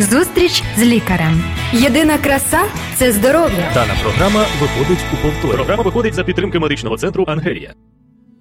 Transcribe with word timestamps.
Зустріч 0.00 0.62
з 0.78 0.82
лікарем. 0.82 1.44
Єдина 1.72 2.18
краса 2.18 2.60
це 2.96 3.12
здоров'я. 3.12 3.70
Дана 3.74 3.94
програма 4.02 4.46
виходить 4.60 5.04
у 5.12 5.16
повторі. 5.16 5.52
Програма 5.56 5.82
виходить 5.82 6.14
за 6.14 6.24
підтримки 6.24 6.58
медичного 6.58 6.96
центру 6.98 7.24
Ангелія. 7.28 7.74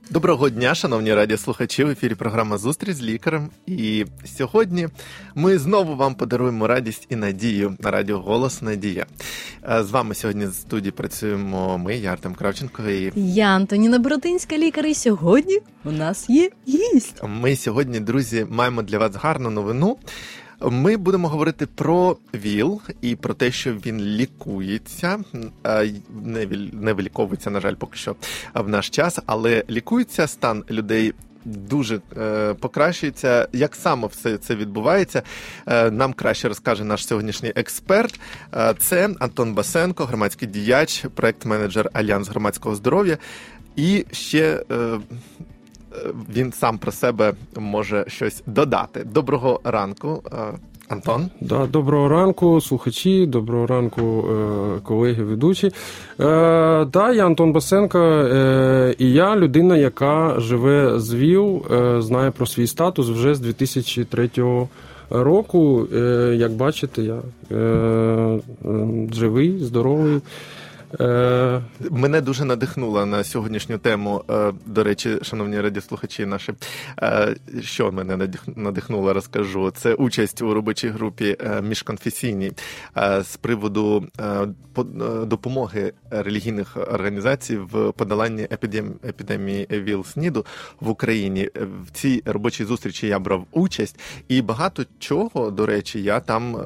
Доброго 0.09 0.49
дня, 0.49 0.75
шановні 0.75 1.13
радіослухачі. 1.13 1.83
В 1.83 1.89
ефірі 1.89 2.15
програма 2.15 2.57
Зустріч 2.57 2.95
з 2.95 3.01
лікарем. 3.01 3.49
І 3.67 4.05
сьогодні 4.37 4.87
ми 5.35 5.57
знову 5.57 5.95
вам 5.95 6.15
подаруємо 6.15 6.67
радість 6.67 7.07
і 7.09 7.15
надію 7.15 7.75
на 7.79 7.91
радіо 7.91 8.19
Голос 8.19 8.61
Надія. 8.61 9.05
З 9.81 9.91
вами 9.91 10.15
сьогодні 10.15 10.45
в 10.45 10.53
студії 10.53 10.91
працюємо 10.91 11.77
ми, 11.77 11.95
я 11.95 12.11
Артем 12.11 12.35
Кравченко. 12.35 12.83
і 12.89 13.11
Я 13.15 13.45
Антоніна 13.45 13.99
Бородинська, 13.99 14.57
лікар. 14.57 14.85
І 14.85 14.93
сьогодні 14.93 15.59
у 15.85 15.91
нас 15.91 16.29
є 16.29 16.49
гість. 16.67 17.21
Ми 17.27 17.55
сьогодні, 17.55 17.99
друзі, 17.99 18.47
маємо 18.49 18.81
для 18.81 18.97
вас 18.97 19.15
гарну 19.15 19.49
новину. 19.49 19.97
Ми 20.69 20.97
будемо 20.97 21.27
говорити 21.27 21.65
про 21.65 22.17
ВІЛ 22.33 22.81
і 23.01 23.15
про 23.15 23.33
те, 23.33 23.51
що 23.51 23.73
він 23.73 24.01
лікується, 24.01 25.19
не 26.73 26.93
виліковується, 26.93 27.49
на 27.49 27.59
жаль, 27.59 27.75
поки 27.75 27.97
що 27.97 28.15
в 28.53 28.69
наш 28.69 28.89
час, 28.89 29.19
але 29.25 29.63
лікується 29.69 30.27
стан 30.27 30.63
людей. 30.69 31.13
Дуже 31.45 31.99
е, 32.17 32.53
покращується. 32.53 33.47
Як 33.53 33.75
саме 33.75 34.07
все 34.07 34.37
це 34.37 34.55
відбувається, 34.55 35.21
е, 35.67 35.91
нам 35.91 36.13
краще 36.13 36.47
розкаже 36.47 36.83
наш 36.83 37.07
сьогоднішній 37.07 37.53
експерт. 37.55 38.19
Е, 38.55 38.73
це 38.79 39.09
Антон 39.19 39.53
Басенко, 39.53 40.05
громадський 40.05 40.47
діяч, 40.47 41.05
проект-менеджер 41.15 41.89
Альянс 41.93 42.29
громадського 42.29 42.75
здоров'я. 42.75 43.17
І 43.75 44.05
ще 44.11 44.63
він 46.35 46.51
сам 46.51 46.77
про 46.77 46.91
себе 46.91 47.33
може 47.57 48.05
щось 48.07 48.43
додати. 48.47 49.03
Доброго 49.03 49.59
ранку, 49.63 50.23
е, 50.33 50.37
Антон. 50.87 51.29
Да, 51.41 51.65
Доброго 51.65 52.09
ранку, 52.09 52.61
слухачі, 52.61 53.25
доброго 53.25 53.67
ранку, 53.67 54.01
е, 54.01 54.79
колеги, 54.83 55.23
ведучі. 55.23 55.67
Е, 55.67 55.71
да, 56.85 57.13
я 57.13 57.25
Антон 57.25 57.51
Басенко, 57.51 57.99
і 58.97 59.11
я 59.11 59.35
людина, 59.35 59.77
яка 59.77 60.39
живе 60.39 60.99
з 60.99 61.13
ВІЛ, 61.13 61.65
знає 61.99 62.31
про 62.31 62.45
свій 62.45 62.67
статус 62.67 63.09
вже 63.09 63.35
з 63.35 63.39
2003 63.39 64.67
року. 65.09 65.87
Як 66.33 66.51
бачите, 66.51 67.01
я 67.03 67.19
живий, 69.11 69.59
здоровий. 69.59 70.21
Е, 70.99 71.61
Мене 71.91 72.21
дуже 72.21 72.45
надихнула 72.45 73.05
на 73.05 73.23
сьогоднішню 73.23 73.77
тему. 73.77 74.23
Е, 74.29 74.53
до 74.65 74.83
речі, 74.83 75.17
шановні 75.21 75.61
радіослухачі, 75.61 76.25
наші 76.25 76.53
е, 77.01 77.35
що 77.61 77.91
мене 77.91 78.29
надихнуло, 78.55 79.13
розкажу. 79.13 79.71
Це 79.71 79.93
участь 79.93 80.41
у 80.41 80.53
робочій 80.53 80.89
групі 80.89 81.37
міжконфесійній 81.63 82.51
з 83.21 83.37
приводу 83.37 84.07
допомоги 85.25 85.93
релігійних 86.09 86.77
організацій 86.77 87.57
в 87.57 87.91
подоланні 87.91 88.47
епідемії 89.03 89.67
ВІЛ-СНІДу 89.71 90.45
в 90.79 90.89
Україні. 90.89 91.49
В 91.85 91.91
цій 91.91 92.21
робочій 92.25 92.65
зустрічі 92.65 93.07
я 93.07 93.19
брав 93.19 93.45
участь, 93.51 93.99
і 94.27 94.41
багато 94.41 94.85
чого, 94.99 95.51
до 95.51 95.65
речі, 95.65 96.03
я 96.03 96.19
там 96.19 96.57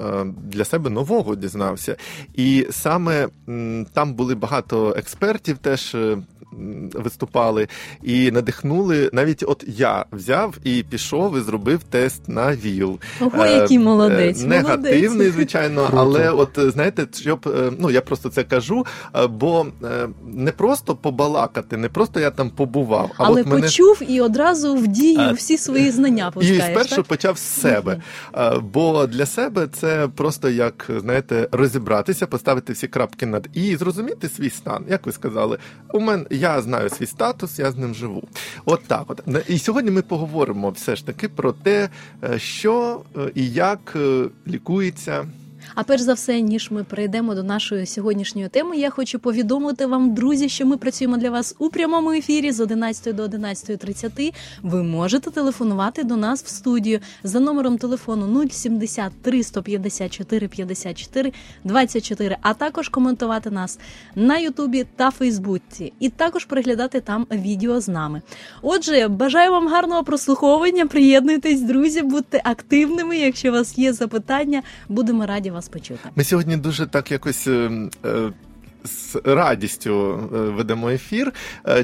для 0.43 0.65
себе 0.65 0.89
нового 0.89 1.35
дізнався. 1.35 1.95
І 2.33 2.67
саме 2.71 3.27
там 3.93 4.13
були 4.17 4.35
багато 4.35 4.93
експертів 4.97 5.57
теж 5.57 5.95
е, 5.95 6.17
виступали 6.93 7.67
і 8.03 8.31
надихнули. 8.31 9.09
Навіть 9.13 9.43
от 9.47 9.63
я 9.67 10.05
взяв 10.11 10.57
і 10.63 10.83
пішов 10.89 11.37
і 11.37 11.41
зробив 11.41 11.83
тест 11.83 12.29
на 12.29 12.55
ВІЛ. 12.55 12.99
Ого, 13.21 13.45
який 13.45 13.77
е, 13.77 13.79
молодець. 13.79 14.43
Негативний, 14.43 15.09
молодець. 15.09 15.33
звичайно, 15.33 15.89
але 15.93 16.29
от 16.29 16.49
знаєте, 16.55 17.07
щоб 17.13 17.53
е, 17.57 17.71
ну 17.79 17.91
я 17.91 18.01
просто 18.01 18.29
це 18.29 18.43
кажу, 18.43 18.85
бо 19.29 19.65
не 20.25 20.51
просто 20.51 20.95
побалакати, 20.95 21.77
не 21.77 21.89
просто 21.89 22.19
я 22.19 22.31
там 22.31 22.49
побував, 22.49 23.11
а 23.17 23.23
але 23.23 23.41
от 23.41 23.47
мене... 23.47 23.61
почув 23.61 24.01
і 24.07 24.21
одразу 24.21 24.75
в 24.75 24.87
дію 24.87 25.33
всі 25.33 25.57
свої 25.57 25.91
знання 25.91 26.31
пускаєш, 26.31 26.57
І 26.57 26.71
спершу 26.71 26.95
так? 26.95 27.05
почав 27.05 27.37
з 27.37 27.41
себе. 27.41 28.01
Бо 28.73 29.07
для 29.07 29.25
себе 29.25 29.67
це 29.73 30.07
просто 30.15 30.49
як 30.49 30.89
знаєте, 30.97 31.47
розібратися, 31.51 32.27
поставити 32.27 32.73
всі 32.73 32.87
крапки 32.87 33.25
над 33.25 33.49
і 33.53 33.75
зрозуміти 33.75 34.29
свій 34.29 34.49
стан. 34.49 34.85
Як 34.89 35.05
ви 35.05 35.11
сказали, 35.11 35.57
у 35.93 35.99
мене 35.99 36.25
я 36.29 36.46
знаю 36.61 36.89
свій 36.89 37.05
статус, 37.05 37.59
я 37.59 37.71
з 37.71 37.77
ним 37.77 37.95
живу. 37.95 38.23
От 38.65 38.81
так. 38.87 39.03
От 39.07 39.23
і 39.47 39.59
сьогодні 39.59 39.91
ми 39.91 40.01
поговоримо 40.01 40.69
все 40.69 40.95
ж 40.95 41.05
таки 41.05 41.29
про 41.29 41.51
те, 41.51 41.89
е, 42.23 42.39
що 42.39 43.01
е, 43.17 43.31
і 43.35 43.51
як 43.51 43.93
е, 43.95 44.25
лікується. 44.47 45.25
А 45.75 45.83
перш 45.83 46.01
за 46.01 46.13
все, 46.13 46.41
ніж 46.41 46.71
ми 46.71 46.83
перейдемо 46.83 47.35
до 47.35 47.43
нашої 47.43 47.85
сьогоднішньої 47.85 48.47
теми, 48.47 48.77
я 48.77 48.89
хочу 48.89 49.19
повідомити 49.19 49.85
вам, 49.85 50.13
друзі, 50.13 50.49
що 50.49 50.65
ми 50.65 50.77
працюємо 50.77 51.17
для 51.17 51.29
вас 51.29 51.55
у 51.59 51.69
прямому 51.69 52.11
ефірі 52.11 52.51
з 52.51 52.59
11 52.59 53.15
до 53.15 53.23
11.30. 53.23 54.33
Ви 54.63 54.83
можете 54.83 55.31
телефонувати 55.31 56.03
до 56.03 56.15
нас 56.15 56.43
в 56.43 56.47
студію 56.47 56.99
за 57.23 57.39
номером 57.39 57.77
телефону 57.77 58.49
073 58.49 59.43
154 59.43 60.47
54 60.47 61.31
24, 61.63 62.37
а 62.41 62.53
також 62.53 62.89
коментувати 62.89 63.49
нас 63.49 63.79
на 64.15 64.37
Ютубі 64.37 64.85
та 64.95 65.11
Фейсбуці, 65.11 65.93
і 65.99 66.09
також 66.09 66.45
переглядати 66.45 67.01
там 67.01 67.27
відео 67.31 67.81
з 67.81 67.87
нами. 67.87 68.21
Отже, 68.61 69.07
бажаю 69.07 69.51
вам 69.51 69.67
гарного 69.67 70.03
прослуховування. 70.03 70.85
Приєднуйтесь, 70.85 71.61
друзі, 71.61 72.01
будьте 72.01 72.41
активними. 72.43 73.17
Якщо 73.17 73.49
у 73.49 73.51
вас 73.51 73.77
є 73.77 73.93
запитання, 73.93 74.63
будемо 74.89 75.25
раді 75.25 75.51
вас 75.57 75.69
почути. 75.69 76.09
Ми 76.15 76.23
сьогодні 76.23 76.57
дуже 76.57 76.85
так 76.85 77.11
якось. 77.11 77.47
Е, 77.47 77.71
е, 78.05 78.31
з 78.83 79.15
радістю 79.23 80.19
е, 80.35 80.37
ведемо 80.37 80.89
ефір. 80.89 81.33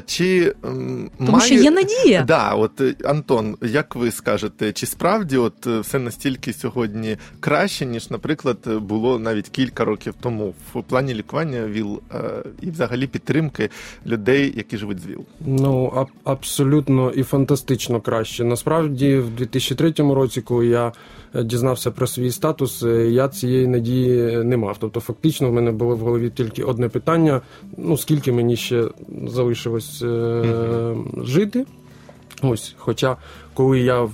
Чи 0.06 0.54
Тому 0.62 1.08
має... 1.18 1.46
що 1.46 1.54
є 1.54 1.70
надія. 1.70 2.24
Да, 2.28 2.54
от 2.54 2.82
Антон, 3.04 3.56
як 3.62 3.96
ви 3.96 4.10
скажете, 4.10 4.72
чи 4.72 4.86
справді 4.86 5.36
от 5.36 5.66
все 5.66 5.98
настільки 5.98 6.52
сьогодні 6.52 7.16
краще, 7.40 7.86
ніж, 7.86 8.10
наприклад, 8.10 8.58
було 8.66 9.18
навіть 9.18 9.48
кілька 9.48 9.84
років 9.84 10.14
тому 10.20 10.54
в 10.74 10.82
плані 10.82 11.14
лікування 11.14 11.66
ВІЛ 11.66 12.00
і 12.60 12.70
взагалі 12.70 13.06
підтримки 13.06 13.70
людей, 14.06 14.52
які 14.56 14.76
живуть 14.76 15.00
з 15.00 15.06
ВІЛ? 15.06 15.24
Ну 15.46 15.92
а- 15.96 16.30
абсолютно 16.30 17.10
і 17.10 17.22
фантастично 17.22 18.00
краще. 18.00 18.44
Насправді, 18.44 19.18
в 19.18 19.30
2003 19.30 19.92
році, 19.98 20.40
коли 20.40 20.66
я 20.66 20.92
дізнався 21.42 21.90
про 21.90 22.06
свій 22.06 22.30
статус, 22.30 22.82
е, 22.82 23.10
я 23.10 23.28
цієї 23.28 23.66
надії 23.66 24.44
не 24.44 24.56
мав. 24.56 24.76
Тобто, 24.80 25.00
фактично, 25.00 25.50
в 25.50 25.52
мене 25.52 25.72
було 25.72 25.96
в 25.96 25.98
голові 25.98 26.30
тільки 26.30 26.62
одне 26.62 26.88
питання: 26.88 27.40
ну 27.76 27.96
скільки 27.96 28.32
мені 28.32 28.56
ще 28.56 28.84
залишилось 29.26 30.02
е- 30.02 30.94
жити. 31.22 31.66
Ось, 32.42 32.74
хоча, 32.78 33.16
коли 33.54 33.80
я 33.80 34.08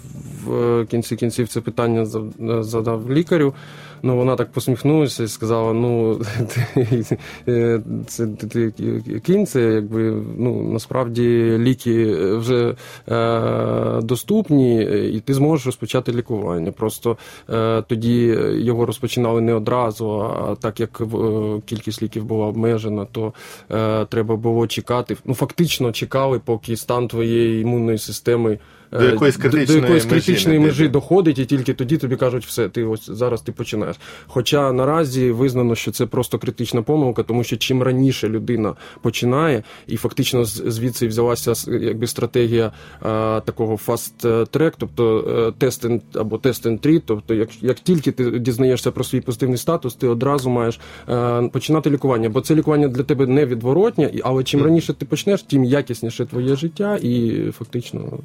в 0.44 0.86
кінці 0.90 1.16
кінців 1.16 1.48
це 1.48 1.60
питання 1.60 2.06
задав 2.62 3.12
лікарю. 3.12 3.54
Ну, 4.02 4.16
вона 4.16 4.36
так 4.36 4.52
посміхнулася 4.52 5.22
і 5.22 5.28
сказала: 5.28 5.72
ну, 5.72 6.20
ти, 7.44 7.82
це 8.06 8.26
ти, 8.26 8.72
кінь, 9.26 9.46
це 9.46 9.60
якби 9.60 10.22
ну, 10.38 10.62
насправді 10.72 11.56
ліки 11.58 12.14
вже 12.36 12.74
е, 13.08 14.00
доступні, 14.02 14.82
і 15.14 15.20
ти 15.20 15.34
зможеш 15.34 15.66
розпочати 15.66 16.12
лікування. 16.12 16.72
Просто 16.72 17.16
е, 17.50 17.82
тоді 17.82 18.38
його 18.54 18.86
розпочинали 18.86 19.40
не 19.40 19.54
одразу, 19.54 20.10
а 20.10 20.54
так 20.54 20.80
як 20.80 21.00
е, 21.00 21.04
кількість 21.66 22.02
ліків 22.02 22.24
була 22.24 22.46
обмежена, 22.46 23.06
то 23.12 23.32
е, 23.70 24.04
треба 24.04 24.36
було 24.36 24.66
чекати. 24.66 25.16
Ну, 25.24 25.34
фактично 25.34 25.92
чекали, 25.92 26.38
поки 26.38 26.76
стан 26.76 27.08
твоєї 27.08 27.62
імунної 27.62 27.98
системи. 27.98 28.58
До 28.92 29.04
якоїсь 29.04 29.36
критичної, 29.36 29.80
до 29.80 29.86
якоїсь 29.86 30.04
критичної 30.04 30.58
межі, 30.58 30.82
межі 30.82 30.88
доходить, 30.88 31.38
і 31.38 31.44
тільки 31.44 31.74
тоді 31.74 31.96
тобі 31.96 32.16
кажуть, 32.16 32.46
все, 32.46 32.68
ти 32.68 32.84
ось 32.84 33.10
зараз 33.10 33.42
ти 33.42 33.52
починаєш. 33.52 33.96
Хоча 34.26 34.72
наразі 34.72 35.30
визнано, 35.30 35.74
що 35.74 35.90
це 35.90 36.06
просто 36.06 36.38
критична 36.38 36.82
помилка, 36.82 37.22
тому 37.22 37.44
що 37.44 37.56
чим 37.56 37.82
раніше 37.82 38.28
людина 38.28 38.74
починає, 39.02 39.62
і 39.86 39.96
фактично 39.96 40.44
звідси 40.44 41.06
взялася 41.06 41.70
якби 41.80 42.06
стратегія 42.06 42.72
а, 43.00 43.40
такого 43.44 43.76
fast-track, 43.76 44.72
тобто 44.78 45.54
тест 45.58 45.86
або 46.14 46.38
test 46.38 46.80
treat, 46.80 47.02
тобто, 47.06 47.34
як 47.34 47.62
як 47.62 47.80
тільки 47.80 48.12
ти 48.12 48.38
дізнаєшся 48.38 48.90
про 48.90 49.04
свій 49.04 49.20
позитивний 49.20 49.58
статус, 49.58 49.94
ти 49.94 50.08
одразу 50.08 50.50
маєш 50.50 50.80
а, 51.06 51.42
починати 51.52 51.90
лікування, 51.90 52.28
бо 52.28 52.40
це 52.40 52.54
лікування 52.54 52.88
для 52.88 53.02
тебе 53.02 53.26
невідворотнє, 53.26 54.10
але 54.24 54.44
чим 54.44 54.62
раніше 54.62 54.94
ти 54.94 55.06
почнеш, 55.06 55.42
тим 55.42 55.64
якісніше 55.64 56.26
твоє 56.26 56.56
життя 56.56 56.96
і 57.02 57.42
фактично. 57.58 58.18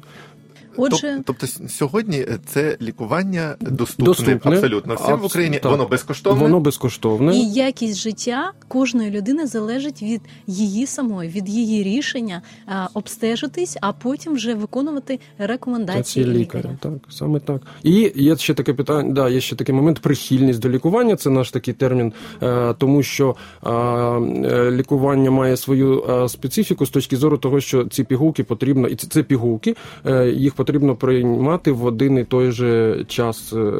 Отже, 0.76 1.20
тобто 1.24 1.46
сьогодні 1.68 2.26
це 2.46 2.76
лікування 2.82 3.54
доступне, 3.60 4.04
Доступне. 4.04 4.56
абсолютно 4.56 4.94
всім 4.94 5.16
в 5.16 5.24
Україні. 5.24 5.58
так. 5.58 5.72
Воно 5.72 5.86
безкоштовне. 5.86 6.42
Воно 6.42 6.60
безкоштовне. 6.60 7.36
І 7.36 7.52
якість 7.52 7.98
життя 7.98 8.52
кожної 8.68 9.10
людини 9.10 9.46
залежить 9.46 10.02
від 10.02 10.20
її 10.46 10.86
самої, 10.86 11.30
від 11.30 11.48
її 11.48 11.82
рішення 11.82 12.42
а, 12.66 12.86
обстежитись, 12.94 13.76
а 13.80 13.92
потім 13.92 14.34
вже 14.34 14.54
виконувати 14.54 15.20
рекомендації 15.38 16.24
ці 16.24 16.30
лікаря. 16.30 16.70
Так, 16.80 16.92
саме 17.08 17.40
так. 17.40 17.62
І 17.82 18.12
є 18.14 18.36
ще 18.36 18.54
таке 18.54 18.74
питання, 18.74 19.12
да, 19.12 19.28
є 19.28 19.40
ще 19.40 19.56
такий 19.56 19.74
момент 19.74 19.98
прихильність 20.00 20.60
до 20.60 20.68
лікування. 20.68 21.16
Це 21.16 21.30
наш 21.30 21.50
такий 21.50 21.74
термін, 21.74 22.12
е, 22.42 22.74
тому 22.78 23.02
що 23.02 23.36
е, 23.66 23.70
е, 23.70 24.70
лікування 24.70 25.30
має 25.30 25.56
свою 25.56 26.04
е, 26.10 26.28
специфіку 26.28 26.86
з 26.86 26.90
точки 26.90 27.16
зору 27.16 27.38
того, 27.38 27.60
що 27.60 27.84
ці 27.84 28.04
пігулки 28.04 28.44
потрібно, 28.44 28.88
і 28.88 28.96
це, 28.96 29.06
це 29.06 29.22
пігулки, 29.22 29.76
е, 30.06 30.28
їх 30.30 30.54
потрібно 30.54 30.65
приймати 30.72 31.72
в 31.72 31.84
один 31.84 32.18
і 32.18 32.24
той 32.24 32.50
же 32.50 33.04
час 33.08 33.52
е, 33.52 33.72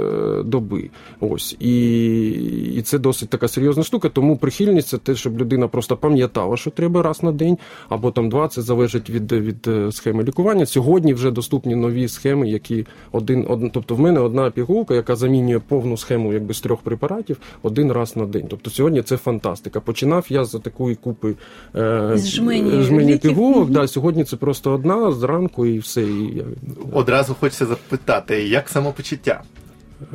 доби. 0.44 0.90
Ось 1.20 1.56
і, 1.60 2.28
і 2.74 2.82
це 2.82 2.98
досить 2.98 3.28
така 3.28 3.48
серйозна 3.48 3.82
штука. 3.82 4.08
Тому 4.08 4.36
прихильність 4.36 4.88
це 4.88 4.98
те, 4.98 5.14
щоб 5.14 5.40
людина 5.40 5.68
просто 5.68 5.96
пам'ятала, 5.96 6.56
що 6.56 6.70
треба 6.70 7.02
раз 7.02 7.22
на 7.22 7.32
день, 7.32 7.58
або 7.88 8.10
там 8.10 8.28
два. 8.28 8.48
Це 8.48 8.62
залежить 8.62 9.10
від, 9.10 9.32
від 9.32 9.68
е, 9.68 9.92
схеми 9.92 10.24
лікування. 10.24 10.66
Сьогодні 10.66 11.14
вже 11.14 11.30
доступні 11.30 11.74
нові 11.74 12.08
схеми, 12.08 12.48
які 12.48 12.86
один, 13.12 13.46
один 13.48 13.70
тобто 13.70 13.94
в 13.94 14.00
мене 14.00 14.20
одна 14.20 14.50
пігулка, 14.50 14.94
яка 14.94 15.16
замінює 15.16 15.58
повну 15.68 15.96
схему 15.96 16.32
якби 16.32 16.54
з 16.54 16.60
трьох 16.60 16.80
препаратів 16.80 17.36
один 17.62 17.92
раз 17.92 18.16
на 18.16 18.26
день. 18.26 18.46
Тобто 18.48 18.70
сьогодні 18.70 19.02
це 19.02 19.16
фантастика. 19.16 19.80
Починав 19.80 20.26
я 20.28 20.44
за 20.44 20.58
такої 20.58 20.94
купи 20.94 21.34
е, 21.76 22.12
жмені 22.16 22.82
жмені 22.82 23.16
пігулок. 23.16 23.70
Да, 23.70 23.86
сьогодні 23.88 24.24
це 24.24 24.36
просто 24.36 24.72
одна 24.72 25.12
зранку 25.12 25.66
і 25.66 25.78
все. 25.78 26.02
І 26.02 26.36
я, 26.36 26.44
Одразу 26.92 27.34
хочеться 27.34 27.66
запитати, 27.66 28.48
як 28.48 28.68
самопочуття? 28.68 29.42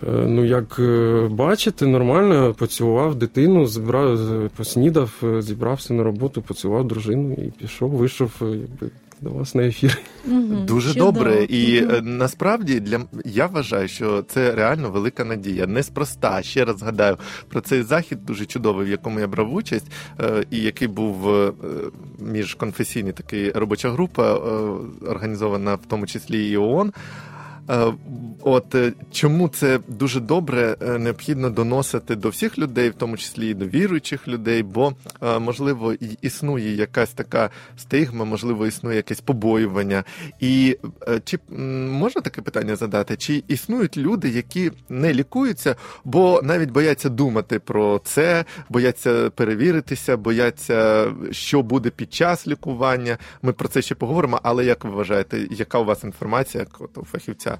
Е, 0.07 0.11
Ну, 0.11 0.45
як 0.45 0.79
е, 0.79 1.27
бачите, 1.31 1.87
нормально 1.87 2.53
поцілував 2.53 3.15
дитину, 3.15 3.67
поснідав, 4.57 5.11
е, 5.23 5.41
зібрався 5.41 5.93
на 5.93 6.03
роботу, 6.03 6.41
поцілував 6.41 6.87
дружину 6.87 7.33
і 7.33 7.51
пішов, 7.61 7.89
вийшов 7.89 8.31
якби, 8.41 8.89
до 9.21 9.29
вас 9.29 9.55
на 9.55 9.63
ефір. 9.63 9.97
Дуже 10.67 10.93
чудово. 10.93 11.11
добре, 11.11 11.43
і 11.43 11.77
е, 11.77 12.01
насправді 12.01 12.79
для 12.79 12.99
я 13.25 13.45
вважаю, 13.45 13.87
що 13.87 14.21
це 14.21 14.55
реально 14.55 14.89
велика 14.89 15.25
надія. 15.25 15.67
Неспроста. 15.67 16.41
Ще 16.41 16.65
раз 16.65 16.77
згадаю 16.79 17.17
про 17.49 17.61
цей 17.61 17.81
захід, 17.81 18.25
дуже 18.25 18.45
чудовий, 18.45 18.85
в 18.85 18.89
якому 18.89 19.19
я 19.19 19.27
брав 19.27 19.53
участь, 19.53 19.85
е, 20.19 20.45
і 20.51 20.57
який 20.57 20.87
був 20.87 21.29
е, 21.29 21.51
міжконфесійний 22.19 23.13
такий 23.13 23.51
робоча 23.51 23.91
група, 23.91 24.33
організована 25.07 25.75
в 25.75 25.85
тому 25.87 26.07
числі 26.07 26.49
і 26.49 26.57
ООН. 26.57 26.91
Е, 27.71 27.93
От 28.43 28.75
е, 28.75 28.93
чому 29.11 29.47
це 29.47 29.79
дуже 29.87 30.19
добре 30.19 30.75
е, 30.81 30.97
необхідно 30.97 31.49
доносити 31.49 32.15
до 32.15 32.29
всіх 32.29 32.57
людей, 32.57 32.89
в 32.89 32.93
тому 32.93 33.17
числі 33.17 33.49
і 33.49 33.53
до 33.53 33.65
віруючих 33.65 34.27
людей, 34.27 34.63
бо 34.63 34.93
можливо 35.39 35.93
існує 36.21 36.75
якась 36.75 37.11
така 37.11 37.49
стигма, 37.77 38.25
можливо, 38.25 38.67
існує 38.67 38.95
якесь 38.95 39.21
побоювання. 39.21 40.03
І 40.39 40.77
чи 41.23 41.39
можна 41.89 42.21
таке 42.21 42.41
питання 42.41 42.75
задати? 42.75 43.17
Чи 43.17 43.43
існують 43.47 43.97
люди, 43.97 44.29
які 44.29 44.71
не 44.89 45.13
лікуються, 45.13 45.75
бо 46.03 46.41
навіть 46.43 46.71
бояться 46.71 47.09
думати 47.09 47.59
про 47.59 48.01
це, 48.03 48.45
бояться 48.69 49.29
перевіритися, 49.29 50.17
бояться, 50.17 51.07
що 51.31 51.61
буде 51.61 51.89
під 51.89 52.13
час 52.13 52.47
лікування? 52.47 53.17
Ми 53.41 53.53
про 53.53 53.67
це 53.67 53.81
ще 53.81 53.95
поговоримо. 53.95 54.39
Але 54.43 54.65
як 54.65 54.85
ви 54.85 54.89
вважаєте, 54.91 55.47
яка 55.51 55.79
у 55.79 55.85
вас 55.85 56.03
інформація 56.03 56.63
як 56.63 56.81
от 56.81 56.97
у 56.97 57.05
фахівця? 57.05 57.57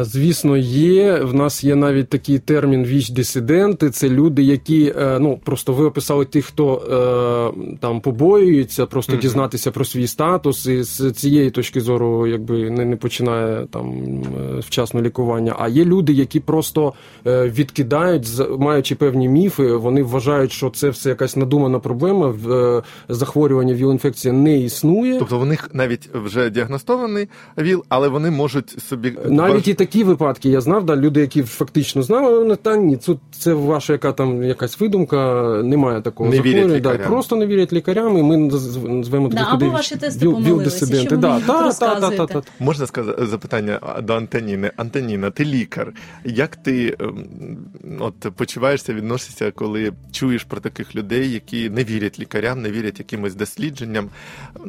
Звісно, 0.00 0.56
є. 0.56 1.20
В 1.22 1.34
нас 1.34 1.64
є 1.64 1.74
навіть 1.74 2.08
такий 2.08 2.38
термін 2.38 2.84
віч-дисиденти. 2.84 3.90
Це 3.90 4.08
люди, 4.08 4.42
які 4.42 4.94
е, 4.98 5.18
ну 5.20 5.40
просто 5.44 5.72
ви 5.72 5.84
описали 5.84 6.24
тих, 6.24 6.44
хто 6.44 6.76
е, 6.76 7.76
там 7.80 8.00
побоюється, 8.00 8.86
просто 8.86 9.12
Мгм. 9.12 9.20
дізнатися 9.20 9.70
про 9.70 9.84
свій 9.84 10.06
статус, 10.06 10.66
і 10.66 10.82
з 10.82 11.12
цієї 11.12 11.50
точки 11.50 11.80
зору, 11.80 12.26
якби 12.26 12.70
не, 12.70 12.84
не 12.84 12.96
починає 12.96 13.66
там 13.70 13.92
е, 13.96 14.60
вчасно 14.60 15.02
лікування. 15.02 15.56
А 15.58 15.68
є 15.68 15.84
люди, 15.84 16.12
які 16.12 16.40
просто 16.40 16.92
відкидають, 17.26 18.28
маючи 18.58 18.94
певні 18.94 19.28
міфи, 19.28 19.76
вони 19.76 20.02
вважають, 20.02 20.52
що 20.52 20.70
це 20.70 20.88
все 20.88 21.08
якась 21.08 21.36
надумана 21.36 21.78
проблема. 21.78 22.26
В 22.26 22.82
захворювання 23.08 23.74
віл-інфекція 23.74 24.32
не 24.32 24.58
існує. 24.58 25.18
Тобто 25.18 25.40
у 25.40 25.44
них 25.44 25.70
навіть 25.72 26.08
вже 26.14 26.50
діагностований 26.50 27.28
ВІЛ, 27.58 27.84
але 27.88 28.08
вони 28.08 28.30
можуть 28.30 28.70
собі 28.82 29.12
Навіть 29.36 29.68
і 29.68 29.74
такі 29.74 30.04
випадки 30.04 30.48
я 30.48 30.60
знав, 30.60 30.86
да, 30.86 30.96
люди, 30.96 31.20
які 31.20 31.42
фактично 31.42 32.02
знали, 32.02 32.38
вони 32.38 32.56
та 32.56 32.76
ні, 32.76 32.96
це, 32.96 33.12
це 33.30 33.54
ваша 33.54 33.92
яка 33.92 34.12
там 34.12 34.42
якась 34.42 34.80
видумка, 34.80 35.42
немає 35.64 36.00
такого 36.00 36.30
Не 36.30 36.40
вірять 36.40 36.68
да, 36.68 36.76
лікарям. 36.78 37.10
просто 37.10 37.36
не 37.36 37.46
вірять 37.46 37.72
лікарям, 37.72 38.18
і 38.18 38.22
ми 38.22 38.36
назвемо 38.36 39.28
Да, 39.28 39.36
таких 39.36 39.52
або 39.52 39.70
ваші 39.70 39.96
тести 39.96 40.26
помилилися, 40.26 41.16
Да, 41.16 41.40
та, 41.40 41.72
та, 41.72 42.00
та, 42.00 42.10
та, 42.10 42.26
та. 42.26 42.42
Можна 42.60 42.86
сказати 42.86 43.26
запитання 43.26 43.80
до 44.02 44.14
Антоніни. 44.14 44.70
Антоніна, 44.76 45.30
ти 45.30 45.44
лікар. 45.44 45.92
Як 46.24 46.56
ти 46.56 46.96
ем, 47.00 47.26
от 48.00 48.14
почуваєшся, 48.36 48.94
відносишся, 48.94 49.50
коли 49.50 49.92
чуєш 50.12 50.44
про 50.44 50.60
таких 50.60 50.94
людей, 50.94 51.32
які 51.32 51.70
не 51.70 51.84
вірять 51.84 52.20
лікарям, 52.20 52.62
не 52.62 52.70
вірять 52.70 52.98
якимось 52.98 53.34
дослідженням? 53.34 54.08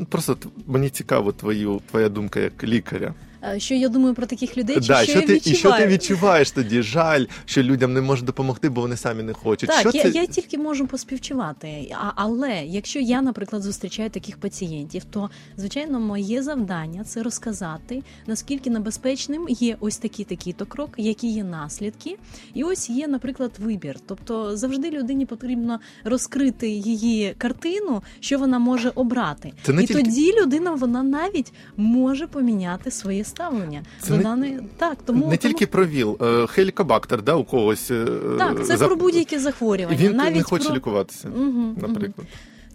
Просто 0.10 0.38
мені 0.68 0.90
цікаво 0.90 1.32
твою 1.32 1.82
твоя 1.92 2.10
думка 2.10 2.40
як 2.40 2.64
лікаря. 2.64 3.14
Е, 3.44 3.60
Що 3.60 3.76
я 3.76 3.90
думаю 3.90 4.14
про 4.16 4.26
таких 4.26 4.58
людей, 4.58 4.76
чи 4.76 4.82
Да, 4.82 5.04
що, 5.04 5.12
що 5.12 5.20
я 5.20 5.28
ти, 5.28 5.42
і 5.46 5.56
що 5.56 5.72
ти 5.72 5.88
відчуваєш 5.88 6.52
тоді? 6.52 6.82
Жаль, 6.82 7.26
що 7.46 7.64
людям 7.64 7.94
не 7.94 8.02
можуть 8.02 8.26
допомогти, 8.26 8.70
бо 8.70 8.82
вони 8.82 8.98
самі 8.98 9.24
не 9.24 9.34
хочуть. 9.34 9.70
Так, 9.70 9.80
що 9.80 9.92
я, 9.94 10.04
це? 10.04 10.10
я 10.10 10.26
тільки 10.26 10.58
можу 10.58 10.88
поспівчувати. 10.88 11.96
А, 12.02 12.12
але 12.16 12.64
якщо 12.66 13.00
я, 13.00 13.22
наприклад, 13.22 13.62
зустрічаю 13.64 14.10
таких 14.10 14.38
пацієнтів, 14.38 15.04
то 15.04 15.30
звичайно 15.58 16.00
моє 16.00 16.44
завдання 16.44 17.04
це 17.04 17.24
розказати, 17.24 18.04
наскільки 18.28 18.70
небезпечним 18.70 19.46
є 19.50 19.78
ось 19.80 19.98
такий 19.98 20.26
такий 20.26 20.54
то 20.54 20.66
крок, 20.66 20.90
які 20.98 21.28
є 21.28 21.44
наслідки, 21.44 22.18
і 22.54 22.64
ось 22.64 22.90
є, 22.90 23.08
наприклад, 23.08 23.52
вибір. 23.60 23.96
Тобто 24.06 24.58
завжди 24.58 24.90
людині 24.92 25.26
потрібно 25.26 25.80
розкрити 26.04 26.70
її 26.70 27.34
картину, 27.38 28.04
що 28.20 28.40
вона 28.40 28.60
може 28.60 28.92
обрати. 28.96 29.54
Це 29.64 29.74
не 29.74 29.84
і 29.84 29.88
тільки- 29.88 30.04
тоді 30.04 30.34
людина 30.42 30.72
вона 30.72 31.04
навіть 31.04 31.54
може 31.78 32.28
поміняти 32.28 32.92
своє 32.92 33.24
ставлення 33.42 33.82
Це 34.02 34.10
до 34.10 34.18
не- 34.18 34.24
даної 34.24 34.60
так, 34.78 34.98
тому 35.06 35.18
не 35.20 35.24
тому- 35.26 35.38
тільки 35.38 35.68
про 35.68 35.86
ВІЛ, 35.86 36.18
е, 36.22 36.48
хелікобактер, 36.48 37.22
да, 37.24 37.36
у 37.36 37.44
когось. 37.44 37.92
е, 37.92 38.06
так, 38.38 38.66
це 38.66 38.78
за- 38.78 38.88
про 38.88 38.96
будь-які 38.96 39.38
захворювання. 39.40 39.98
Він 39.98 40.16
навіть 40.16 40.36
не 40.36 40.44
хоче 40.44 40.66
про... 40.66 40.76
лікуватися, 40.76 41.28
Мгм, 41.28 41.78
наприклад. 41.82 42.28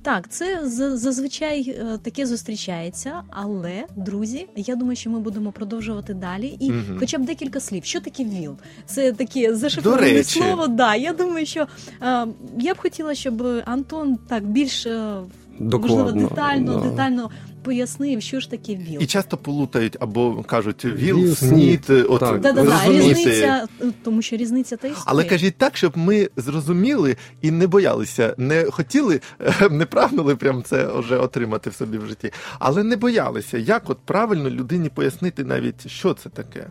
Так, 0.02 0.28
це 0.30 0.60
зазвичай 0.96 1.60
е, 1.70 1.98
таке 2.02 2.26
зустрічається, 2.26 3.22
але 3.30 3.84
друзі, 3.96 4.46
я 4.56 4.76
думаю, 4.76 4.96
що 4.96 5.10
ми 5.10 5.20
будемо 5.20 5.52
продовжувати 5.52 6.14
далі. 6.14 6.56
І 6.60 6.70
Мгм. 6.70 6.96
хоча 7.00 7.18
б 7.18 7.24
декілька 7.24 7.60
слів. 7.60 7.84
Що 7.84 8.00
таке 8.00 8.24
ВІЛ? 8.24 8.56
Це 8.86 9.12
таке 9.12 9.54
зашифроване 9.56 10.24
слово. 10.24 10.66
Да, 10.66 10.94
я 10.94 11.12
думаю, 11.12 11.46
що 11.46 11.66
е, 12.02 12.26
я 12.58 12.74
б 12.74 12.78
хотіла, 12.78 13.14
щоб 13.14 13.46
Антон 13.64 14.18
так 14.28 14.44
більш 14.46 14.86
е, 14.86 15.14
можливо 15.58 16.12
детально, 16.12 16.74
да. 16.74 16.88
детально 16.90 17.30
пояснив, 17.62 18.22
що 18.22 18.40
ж 18.40 18.50
таке 18.50 18.74
ВІЛ. 18.74 19.00
І 19.00 19.06
часто 19.06 19.36
плутають 19.36 19.96
або 20.00 20.42
кажуть 20.42 20.84
ВІЛ, 20.84 21.16
ВІЛ, 21.16 21.34
СНІД, 21.34 21.90
от 22.08 22.20
Так. 22.20 22.40
Да, 22.40 22.52
да, 22.52 22.62
да, 22.62 22.70
розумієте. 22.86 23.08
різниця, 23.08 23.66
е, 23.80 23.92
тому 24.04 24.22
що 24.22 24.36
різниця 24.36 24.76
та 24.76 24.88
існує. 24.88 25.04
Але 25.06 25.24
кажіть 25.24 25.56
так, 25.56 25.76
щоб 25.76 25.98
ми 25.98 26.28
зрозуміли 26.36 27.16
і 27.42 27.50
не 27.50 27.66
боялися, 27.66 28.34
не 28.38 28.64
хотіли, 28.64 29.20
е, 29.40 29.68
не 29.70 29.86
прагнули 29.86 30.36
прям 30.36 30.62
це 30.62 30.88
вже 30.94 31.16
отримати 31.16 31.70
в 31.70 31.74
собі 31.74 31.98
в 31.98 32.06
житті, 32.06 32.32
але 32.58 32.82
не 32.82 32.96
боялися. 32.96 33.58
Як 33.58 33.90
от 33.90 33.98
правильно 34.04 34.50
людині 34.50 34.88
пояснити 34.88 35.44
навіть, 35.44 35.88
що 35.90 36.14
це 36.14 36.28
таке? 36.28 36.66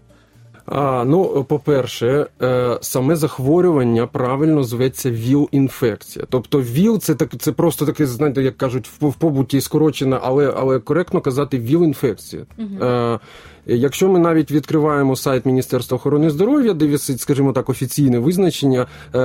А, 0.74 1.04
ну, 1.06 1.44
по-перше, 1.44 2.28
е, 2.42 2.78
саме 2.82 3.16
захворювання 3.16 4.08
правильно 4.08 4.64
зветься 4.64 5.12
ВІЛ-інфекція. 5.12 6.26
Тобто 6.30 6.62
ВІЛ 6.62 7.00
це 7.00 7.16
так, 7.16 7.30
це 7.40 7.52
просто 7.52 7.86
таке, 7.86 8.06
знаєте, 8.06 8.44
як 8.44 8.58
кажуть, 8.58 8.90
в, 9.02 9.14
побуті 9.14 9.62
скорочена, 9.62 10.20
але, 10.24 10.54
але 10.58 10.80
коректно 10.80 11.22
казати 11.22 11.60
ВІЛ-інфекція. 11.60 12.46
Е, 12.82 13.20
Якщо 13.66 14.10
ми 14.10 14.20
навіть 14.20 14.52
відкриваємо 14.52 15.16
сайт 15.16 15.46
Міністерства 15.46 15.96
охорони 15.96 16.30
здоров'я, 16.30 16.74
де 16.74 16.88
висить, 16.88 17.20
скажімо 17.22 17.54
так, 17.54 17.70
офіційне 17.70 18.20
визначення, 18.20 18.82
е, 18.82 19.18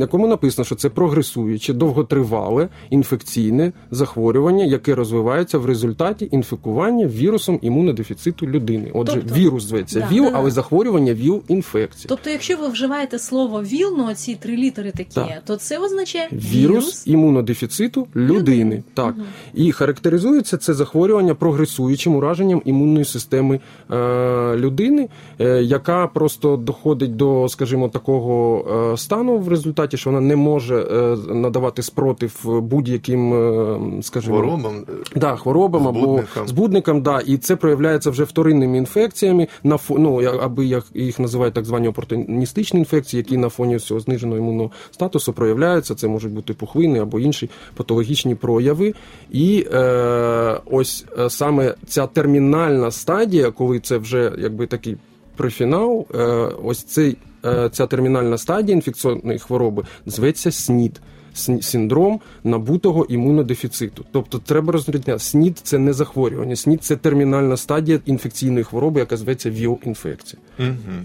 якому 0.00 0.26
написано, 0.26 0.64
що 0.64 0.74
це 0.74 0.88
прогресуюче, 0.88 1.72
довготривале 1.72 2.68
інфекційне 2.90 3.72
захворювання, 3.90 4.64
яке 4.64 4.94
розвивається 4.94 5.58
в 5.58 5.66
результаті 5.66 6.28
інфікування 6.30 7.06
вірусом 7.06 7.58
імунодефіциту 7.62 8.46
людини. 8.46 8.90
Отже, 8.94 9.14
Тобто- 9.14 9.34
вірус 9.34 9.64
зветься 9.64 10.00
Да, 10.00 10.16
ВІЛ, 10.18 10.24
да, 10.24 10.30
да. 10.30 10.38
але 10.38 10.50
захворювання 10.50 11.14
ВІЛ-інфекція. 11.14 12.06
Тобто, 12.08 12.30
якщо 12.30 12.56
ви 12.56 12.68
вживаєте 12.68 13.18
слово 13.18 13.62
ВІЛ, 13.62 13.94
ну 13.98 14.14
ці 14.14 14.34
три 14.34 14.56
літери 14.56 14.90
такі, 14.90 15.14
Так. 15.14 15.42
то 15.44 15.56
це 15.56 15.78
означає 15.78 16.28
Вірус 16.32 17.06
імунодефіциту 17.06 18.06
людини. 18.16 18.38
Людини. 18.38 18.82
Так. 18.94 19.14
Мгм. 19.16 19.26
І 19.54 19.72
характеризується 19.72 20.56
це 20.56 20.74
захворювання 20.74 21.34
прогресуючим 21.34 22.14
ураженням 22.14 22.62
імунної 22.64 23.04
системи 23.04 23.60
е, 23.90 24.56
людини, 24.56 25.08
е, 25.40 25.62
яка 25.62 26.06
просто 26.06 26.56
доходить 26.56 27.16
до, 27.16 27.48
скажімо, 27.48 27.88
такого 27.88 28.64
е, 28.92 28.96
стану 28.96 29.38
в 29.38 29.48
результаті, 29.48 29.96
що 29.96 30.10
вона 30.10 30.20
не 30.20 30.36
може 30.36 30.76
е, 30.76 31.16
надавати 31.34 31.82
спротив 31.82 32.60
будь-яким, 32.62 33.34
е, 33.34 34.02
скажімо, 34.02 34.36
Хворобам. 34.36 34.84
Да, 35.16 35.36
хворобам 35.36 35.88
або 35.88 35.98
Збудникам. 36.00 36.48
збудникам, 36.48 37.02
да, 37.02 37.20
і 37.20 37.36
це 37.36 37.56
проявляється 37.56 38.10
вже 38.10 38.24
вторинними 38.24 38.78
інфекціями, 38.78 39.48
на 39.64 39.76
фо, 39.76 39.97
ну, 39.98 40.22
аби 40.40 40.66
як 40.66 40.84
їх 40.94 41.18
називають 41.18 41.54
так 41.54 41.64
звані 41.64 41.88
опортуністичні 41.88 42.80
інфекції, 42.80 43.18
які 43.18 43.36
на 43.36 43.48
фоні 43.48 43.78
цього 43.78 44.00
зниженого 44.00 44.38
імунного 44.38 44.70
статусу 44.90 45.32
проявляються. 45.32 45.94
Це 45.94 46.08
можуть 46.08 46.32
бути 46.32 46.54
пухвини 46.54 46.98
або 46.98 47.20
інші 47.20 47.50
патологічні 47.74 48.34
прояви. 48.34 48.94
І 49.30 49.66
е, 49.72 50.60
ось 50.66 51.04
е, 51.18 51.30
саме 51.30 51.74
ця 51.86 52.06
термінальна 52.06 52.90
стадія, 52.90 53.50
коли 53.50 53.80
це 53.80 53.98
вже 53.98 54.32
якби 54.38 54.66
такий 54.66 54.96
прифінал, 55.36 56.06
е, 56.14 56.22
ось 56.64 56.82
цей, 56.82 57.16
е, 57.44 57.70
ця 57.72 57.86
термінальна 57.86 58.38
стадія 58.38 58.76
інфекційної 58.76 59.38
хвороби 59.38 59.84
зветься 60.06 60.52
СНІД. 60.52 61.00
Син- 61.38 61.62
Синдром 61.62 62.20
набутого 62.44 63.04
імунодефіциту. 63.04 64.04
Тобто 64.12 64.38
треба 64.38 64.72
розрізняти, 64.72 65.18
СНІД 65.18 65.58
це 65.62 65.78
не 65.78 65.92
захворювання, 65.92 66.56
СНІД 66.56 66.84
це 66.84 66.96
термінальна 66.96 67.56
стадія 67.56 68.00
інфекційної 68.06 68.64
хвороби, 68.64 69.00
яка 69.00 69.16
зветься 69.16 69.50
ВІЛ-інфекція. 69.50 70.42
Угу. 70.58 70.96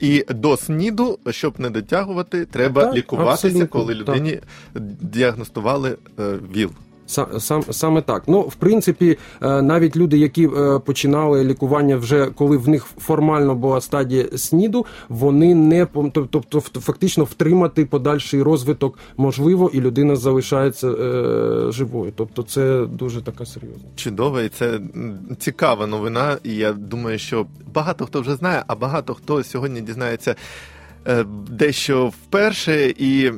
І 0.00 0.24
до 0.30 0.56
СНІДу, 0.56 1.18
щоб 1.30 1.60
не 1.60 1.70
дотягувати, 1.70 2.44
треба 2.44 2.84
Так, 2.84 2.94
лікуватися, 2.94 3.66
коли 3.66 3.94
людині 3.94 4.40
діагностували 5.00 5.96
е, 6.20 6.34
ВІЛ. 6.54 6.70
Са- 7.08 7.40
Сам 7.40 7.62
саме 7.70 8.02
так. 8.02 8.22
Ну, 8.26 8.40
в 8.40 8.54
принципі, 8.54 9.18
е, 9.42 9.62
навіть 9.62 9.96
люди, 9.96 10.18
які 10.18 10.46
е, 10.46 10.78
починали 10.78 11.44
лікування 11.44 11.96
вже 11.96 12.26
коли 12.26 12.56
в 12.56 12.68
них 12.68 12.84
формально 12.84 13.54
була 13.54 13.80
стадія 13.80 14.24
СНІДу, 14.36 14.86
вони 15.08 15.54
не 15.54 15.86
тобто 16.12 16.60
фактично 16.60 17.24
втримати 17.24 17.84
подальший 17.84 18.42
розвиток 18.42 18.98
можливо, 19.16 19.70
і 19.72 19.80
людина 19.80 20.16
залишається 20.16 20.88
е, 20.88 21.72
живою. 21.72 22.12
Тобто, 22.16 22.42
це 22.42 22.86
дуже 22.86 23.22
така 23.22 23.46
серйозна. 23.46 23.84
Чудово, 23.96 24.40
і 24.40 24.48
це 24.48 24.80
цікава 25.38 25.86
новина. 25.86 26.36
І 26.44 26.54
я 26.54 26.72
думаю, 26.72 27.18
що 27.18 27.46
багато 27.74 28.06
хто 28.06 28.20
вже 28.20 28.34
знає, 28.34 28.64
а 28.66 28.74
багато 28.74 29.14
хто 29.14 29.44
сьогодні 29.44 29.80
дізнається 29.80 30.34
дещо 31.50 32.06
вперше. 32.08 32.94
І 32.98 33.32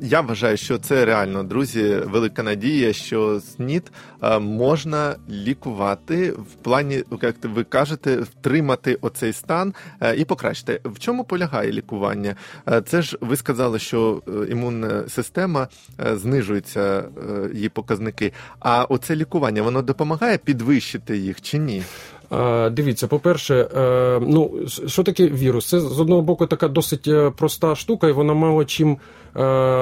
я 0.00 0.20
вважаю, 0.20 0.56
що 0.56 0.78
це 0.78 1.04
реально, 1.04 1.42
друзі, 1.42 1.96
велика 2.04 2.42
надія, 2.42 2.92
що 2.92 3.40
СНІД 3.40 3.92
е, 4.22 4.38
можна 4.38 5.16
лікувати 5.30 6.30
в 6.30 6.54
плані, 6.62 7.02
як 7.22 7.34
ви 7.44 7.64
кажете, 7.64 8.16
втримати 8.16 8.94
оцей 8.94 9.32
стан 9.32 9.74
е, 10.00 10.16
і 10.16 10.24
покращити. 10.24 10.80
В 10.84 10.98
чому 10.98 11.24
полягає 11.24 11.72
лікування? 11.72 12.36
Е, 12.68 12.80
Це 12.82 13.02
ж 13.02 13.18
ви 13.20 13.36
сказали, 13.36 13.78
що 13.78 14.22
е, 14.28 14.30
імунна 14.50 15.08
система 15.08 15.68
е, 16.00 16.16
знижується 16.16 16.80
е, 16.80 17.50
її 17.54 17.68
показники. 17.68 18.32
А 18.60 18.84
оце 18.84 19.16
лікування 19.16 19.62
воно 19.62 19.82
допомагає 19.82 20.38
підвищити 20.38 21.18
їх 21.18 21.40
чи 21.40 21.58
ні? 21.58 21.82
Е, 22.32 22.70
Дивіться, 22.70 23.06
по-перше, 23.06 23.68
е, 23.76 24.20
ну 24.26 24.52
що 24.86 25.02
таке 25.02 25.28
вірус? 25.28 25.68
Це 25.68 25.80
з 25.80 26.00
одного 26.00 26.22
боку 26.22 26.46
така 26.46 26.68
досить 26.68 27.08
е, 27.08 27.30
проста 27.30 27.74
штука, 27.74 28.08
і 28.08 28.12
вона 28.12 28.34
мало 28.34 28.64
чим 28.64 28.98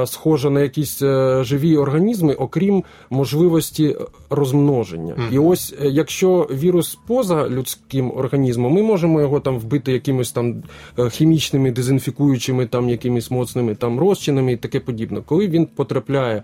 схожа 0.06 0.50
на 0.50 0.60
якісь 0.60 1.02
е, 1.02 1.44
живі 1.44 1.76
організми, 1.76 2.34
окрім 2.34 2.84
можливості 3.10 3.96
розмноження. 4.30 5.14
Мгм. 5.18 5.28
І 5.32 5.38
ось 5.38 5.74
е, 5.82 5.88
якщо 5.88 6.48
вірус 6.52 6.98
поза 7.06 7.48
людським 7.48 8.12
організмом, 8.16 8.72
ми 8.72 8.82
можемо 8.82 9.20
його 9.20 9.40
там 9.40 9.58
вбити 9.58 9.92
якимись 9.92 10.32
там 10.32 10.62
е, 10.98 11.10
хімічними, 11.10 11.70
дезінфікуючими, 11.70 12.66
там 12.66 12.88
якимись 12.88 13.30
моцними 13.30 13.74
там 13.74 13.98
розчинами 14.00 14.52
і 14.52 14.56
таке 14.56 14.80
подібне. 14.80 15.20
Коли 15.26 15.48
він 15.48 15.66
потрапляє 15.66 16.36
е, 16.36 16.42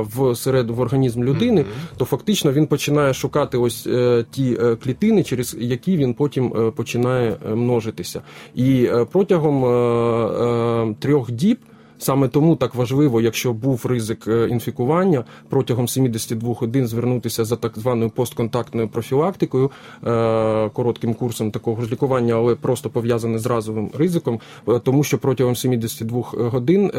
в 0.00 0.36
серед 0.36 0.70
в 0.70 0.80
організм 0.80 1.24
людини, 1.24 1.64
то 1.96 2.04
фактично 2.04 2.52
він 2.52 2.66
починає 2.66 3.14
шукати 3.14 3.58
ось 3.58 3.86
е, 3.86 4.24
ті 4.30 4.58
е, 4.62 4.76
клітини, 4.76 5.22
через 5.22 5.56
які 5.60 5.96
він 5.96 6.14
потім 6.14 6.52
е, 6.56 6.70
починає 6.70 7.36
е, 7.46 7.54
множитися. 7.54 8.22
І 8.54 8.84
е, 8.84 9.06
протягом 9.12 9.64
е, 9.64 9.68
е, 9.68 10.94
трьох 11.00 11.30
діб. 11.30 11.58
Саме 11.98 12.28
тому 12.28 12.56
так 12.56 12.74
важливо, 12.74 13.20
якщо 13.20 13.52
був 13.52 13.86
ризик 13.86 14.28
е, 14.28 14.48
інфікування, 14.48 15.24
протягом 15.48 15.88
72 15.88 16.54
годин 16.54 16.86
звернутися 16.86 17.44
за 17.44 17.56
так 17.56 17.78
званою 17.78 18.10
постконтактною 18.10 18.88
профілактикою, 18.88 19.70
е, 20.06 20.68
коротким 20.68 21.14
курсом 21.14 21.50
такого 21.50 21.82
ж 21.82 21.90
лікування, 21.92 22.34
але 22.34 22.54
просто 22.54 22.90
пов'язане 22.90 23.38
з 23.38 23.46
разовим 23.46 23.90
ризиком, 23.98 24.40
е, 24.68 24.78
тому 24.78 25.04
що 25.04 25.18
протягом 25.18 25.56
72 25.56 26.22
годин 26.32 26.90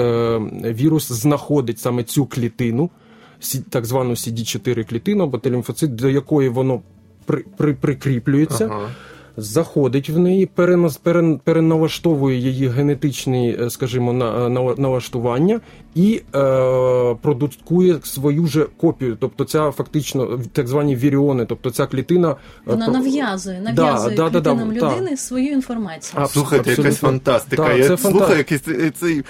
вірус 0.63 1.11
знаходить 1.11 1.79
саме 1.79 2.03
цю 2.03 2.25
клітину, 2.25 2.89
так 3.69 3.85
звану 3.85 4.11
CD4 4.11 4.83
клітину 4.83 5.23
або 5.23 5.37
Т-лімфоцит, 5.37 5.95
до 5.95 6.09
якої 6.09 6.49
воно 6.49 6.81
при, 7.25 7.43
при, 7.57 7.73
прикріплюється. 7.73 8.65
Ага. 8.65 8.89
Заходить 9.39 10.09
в 10.09 10.19
неї, 10.19 10.49
переналаштовує 11.43 12.37
її 12.37 12.67
генетичні, 12.67 13.57
е, 13.61 13.69
скажімо, 13.69 14.13
на, 14.13 14.49
налаштування 14.77 15.59
і 15.97 16.21
е, 16.35 16.39
продукує 17.21 17.99
свою 18.03 18.45
же 18.47 18.65
копію. 18.77 19.17
Тобто, 19.19 19.43
ця 19.45 19.71
фактично 19.71 20.39
так 20.53 20.67
звані 20.67 20.95
віріони, 20.95 21.45
тобто 21.45 21.71
ця 21.71 21.85
клітина 21.85 22.31
е, 22.31 22.35
Вона 22.65 22.85
про- 22.85 22.93
нав'язує, 22.93 23.61
нав'язує 23.61 24.15
да, 24.15 24.23
да, 24.23 24.29
да, 24.29 24.51
клітинам 24.51 24.73
так. 24.75 24.91
людини 24.91 25.17
свою 25.17 25.51
інформацію. 25.51 26.21
А, 26.23 26.27
Слухайте, 26.27 26.69
якась 26.69 26.97
фантастика. 26.97 27.63
Так, 27.67 27.77
я 27.77 27.87
це 27.87 27.97
слухаю 27.97 28.23
фанта- 28.23 28.37
якийсь 28.37 28.93
цей, 28.99 29.23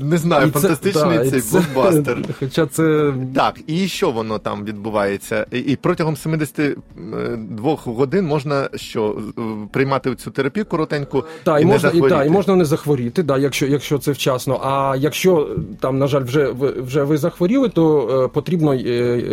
не 0.00 0.18
знаю, 0.18 0.48
І 0.48 0.50
це- 0.50 0.58
фантастичний 0.60 1.18
да, 1.18 1.30
цей 1.30 1.40
це- 1.40 1.50
блокбастер. 1.60 2.18
Хоча 2.38 2.66
це 2.66 3.12
Так, 3.34 3.54
і 3.66 3.88
що 3.88 4.10
воно 4.10 4.38
там 4.38 4.64
відбувається? 4.64 5.46
І, 5.52 5.58
і 5.58 5.76
протягом 5.76 6.16
72 6.16 7.76
годин 7.84 8.24
можна 8.26 8.68
що 8.74 9.18
е, 9.38 9.42
приймати 9.72 10.14
цю 10.14 10.30
терапію 10.30 10.66
коротеньку 10.66 11.24
Та, 11.44 11.58
і, 11.58 11.62
і 11.62 11.64
не 11.64 11.72
можна, 11.72 11.88
і, 11.88 11.92
захворіти? 11.92 12.16
та, 12.16 12.24
і 12.24 12.30
можна 12.30 12.56
не 12.56 12.64
захворіти, 12.64 13.22
да, 13.22 13.38
якщо, 13.38 13.66
якщо 13.66 13.98
це 13.98 14.12
вчасно. 14.12 14.60
А 14.64 14.96
якщо 14.98 15.56
там, 15.80 15.97
на 15.98 16.06
жаль, 16.06 16.22
вже, 16.22 16.54
вже 16.76 17.02
ви 17.02 17.18
захворіли, 17.18 17.68
то 17.68 18.08
е, 18.24 18.28
потрібно 18.28 18.74
е, 18.74 18.78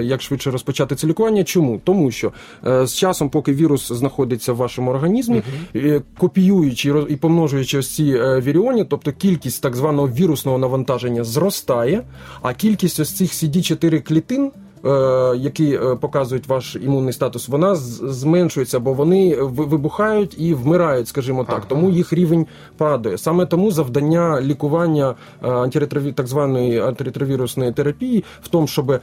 як 0.04 0.22
швидше 0.22 0.52
розпочати 0.52 0.96
це 0.96 1.08
лікування. 1.08 1.44
Чому? 1.44 1.82
Тому 1.84 2.12
що 2.12 2.32
е, 2.68 2.88
з 2.88 2.94
часом, 2.94 3.30
поки 3.30 3.54
вірус 3.54 3.92
знаходиться 3.92 4.54
в 4.54 4.56
вашому 4.56 4.92
організмі, 4.92 5.42
угу. 5.76 6.02
копіюючи 6.18 7.06
і 7.10 7.16
помножуючи 7.16 7.78
ось 7.78 7.96
ці 7.96 8.04
віріоні, 8.42 8.86
тобто 8.86 9.12
кількість 9.12 9.62
так 9.62 9.76
званого 9.76 10.08
вірусного 10.08 10.58
навантаження 10.58 11.24
зростає, 11.24 12.04
а 12.42 12.54
кількість 12.54 13.00
ось 13.00 13.16
цих 13.16 13.32
CD4 13.32 14.02
клітин. 14.02 14.52
Е, 14.86 15.38
Які 15.38 15.74
е, 15.74 15.96
показують 15.96 16.48
ваш 16.48 16.76
імунний 16.76 17.14
статус, 17.14 17.48
вона 17.48 17.76
зменшується, 17.76 18.80
бо 18.80 18.94
вони 18.94 19.36
вибухають 19.42 20.36
і 20.40 20.54
вмирають, 20.54 21.08
скажімо 21.08 21.44
так. 21.44 21.56
Ага. 21.58 21.66
Тому 21.68 21.90
їх 21.90 22.14
рівень 22.14 22.48
падає. 22.78 23.18
Саме 23.18 23.46
тому 23.46 23.72
завдання 23.72 24.42
лікування 24.42 25.16
е, 25.44 25.50
антиретрові, 25.50 26.12
так 26.12 26.28
званої 26.28 26.80
антиретровірусної 26.80 27.72
терапії 27.72 28.24
в 28.42 28.48
тому, 28.48 28.68
щоб 28.68 29.00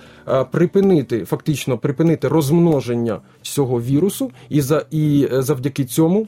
припинити 0.50 1.24
фактично 1.24 1.78
припинити 1.78 2.28
розмноження 2.28 3.20
цього 3.42 3.80
вірусу, 3.80 4.30
і 4.48 4.60
за 4.60 4.84
і 4.90 5.28
завдяки 5.30 5.84
цьому. 5.84 6.26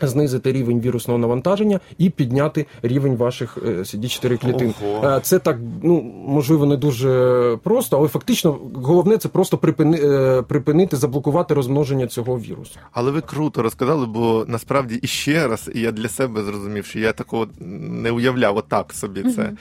Знизити 0.00 0.52
рівень 0.52 0.80
вірусного 0.80 1.18
навантаження 1.18 1.80
і 1.98 2.10
підняти 2.10 2.66
рівень 2.82 3.16
ваших 3.16 3.58
е, 3.66 3.70
CD4 3.70 4.38
клітин. 4.38 4.74
Ого. 4.84 5.08
Е, 5.08 5.20
Це 5.22 5.38
так, 5.38 5.56
ну 5.82 6.02
можливо, 6.26 6.66
не 6.66 6.76
дуже 6.76 7.58
просто, 7.62 7.98
але 7.98 8.08
фактично 8.08 8.58
головне 8.74 9.16
це 9.18 9.28
просто 9.28 9.58
припини, 9.58 10.00
е, 10.02 10.42
припинити, 10.42 10.96
заблокувати 10.96 11.54
розмноження 11.54 12.06
цього 12.06 12.38
вірусу. 12.38 12.78
Але 12.92 13.10
ви 13.10 13.20
круто 13.20 13.62
розказали, 13.62 14.06
бо 14.06 14.44
насправді 14.48 14.94
і 15.02 15.06
ще 15.06 15.48
раз, 15.48 15.70
і 15.74 15.80
я 15.80 15.92
для 15.92 16.08
себе 16.08 16.44
зрозумів, 16.44 16.84
що 16.84 16.98
я 16.98 17.12
такого 17.12 17.48
не 17.60 18.10
уявляв 18.10 18.56
отак 18.56 18.92
собі 18.92 19.22
це. 19.22 19.52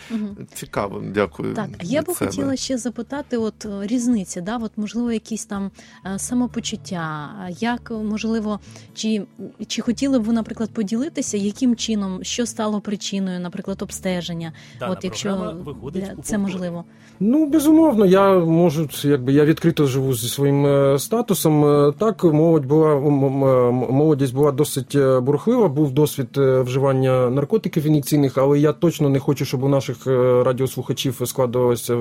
Цікаво, 0.54 1.04
дякую. 1.14 1.54
Так, 1.54 1.70
я 1.84 2.02
би 2.02 2.14
себе. 2.14 2.32
хотіла 2.32 2.56
ще 2.56 2.78
запитати, 2.78 3.38
от 3.38 3.66
е, 3.66 3.88
різниці, 3.88 4.42
да, 4.42 4.58
от 4.58 4.72
можливо, 4.78 5.12
якісь 5.12 5.46
там 5.46 5.72
самопочуття, 6.18 7.30
як 7.60 7.92
можливо, 7.92 8.60
чи, 8.94 9.24
чи 9.68 9.82
хотіли 9.82 10.20
б 10.20 10.25
ви, 10.26 10.34
наприклад, 10.34 10.70
поділитися, 10.74 11.38
яким 11.38 11.76
чином, 11.76 12.20
що 12.24 12.46
стало 12.46 12.82
причиною, 12.82 13.40
наприклад, 13.40 13.82
обстеження, 13.82 14.54
Дана 14.80 14.92
от 14.92 15.04
якщо 15.04 15.56
виходить 15.66 16.04
для- 16.04 16.24
це 16.24 16.38
можливо. 16.38 16.84
Ну, 17.20 17.46
безумовно, 17.46 18.06
я 18.06 18.40
можу, 18.40 18.90
якби 19.04 19.34
я 19.34 19.46
відкрито 19.46 19.88
живу 19.88 20.14
зі 20.14 20.28
своїм 20.30 20.66
е, 20.66 21.00
статусом. 21.00 21.66
Е, 21.66 21.94
Так, 21.98 22.24
молодь 22.24 22.66
була 22.66 22.96
молодість 22.96 24.34
була 24.34 24.52
досить 24.52 24.96
е, 24.96 25.20
бурхлива, 25.20 25.68
був 25.68 25.92
досвід 25.92 26.28
вживання 26.38 27.30
наркотиків 27.30 27.86
ін'єкційних, 27.86 28.38
але 28.38 28.60
я 28.60 28.74
точно 28.74 29.10
не 29.10 29.20
хочу, 29.20 29.46
щоб 29.46 29.64
у 29.64 29.68
наших 29.68 30.08
радіослухачів 30.46 31.22
складувалася 31.26 31.98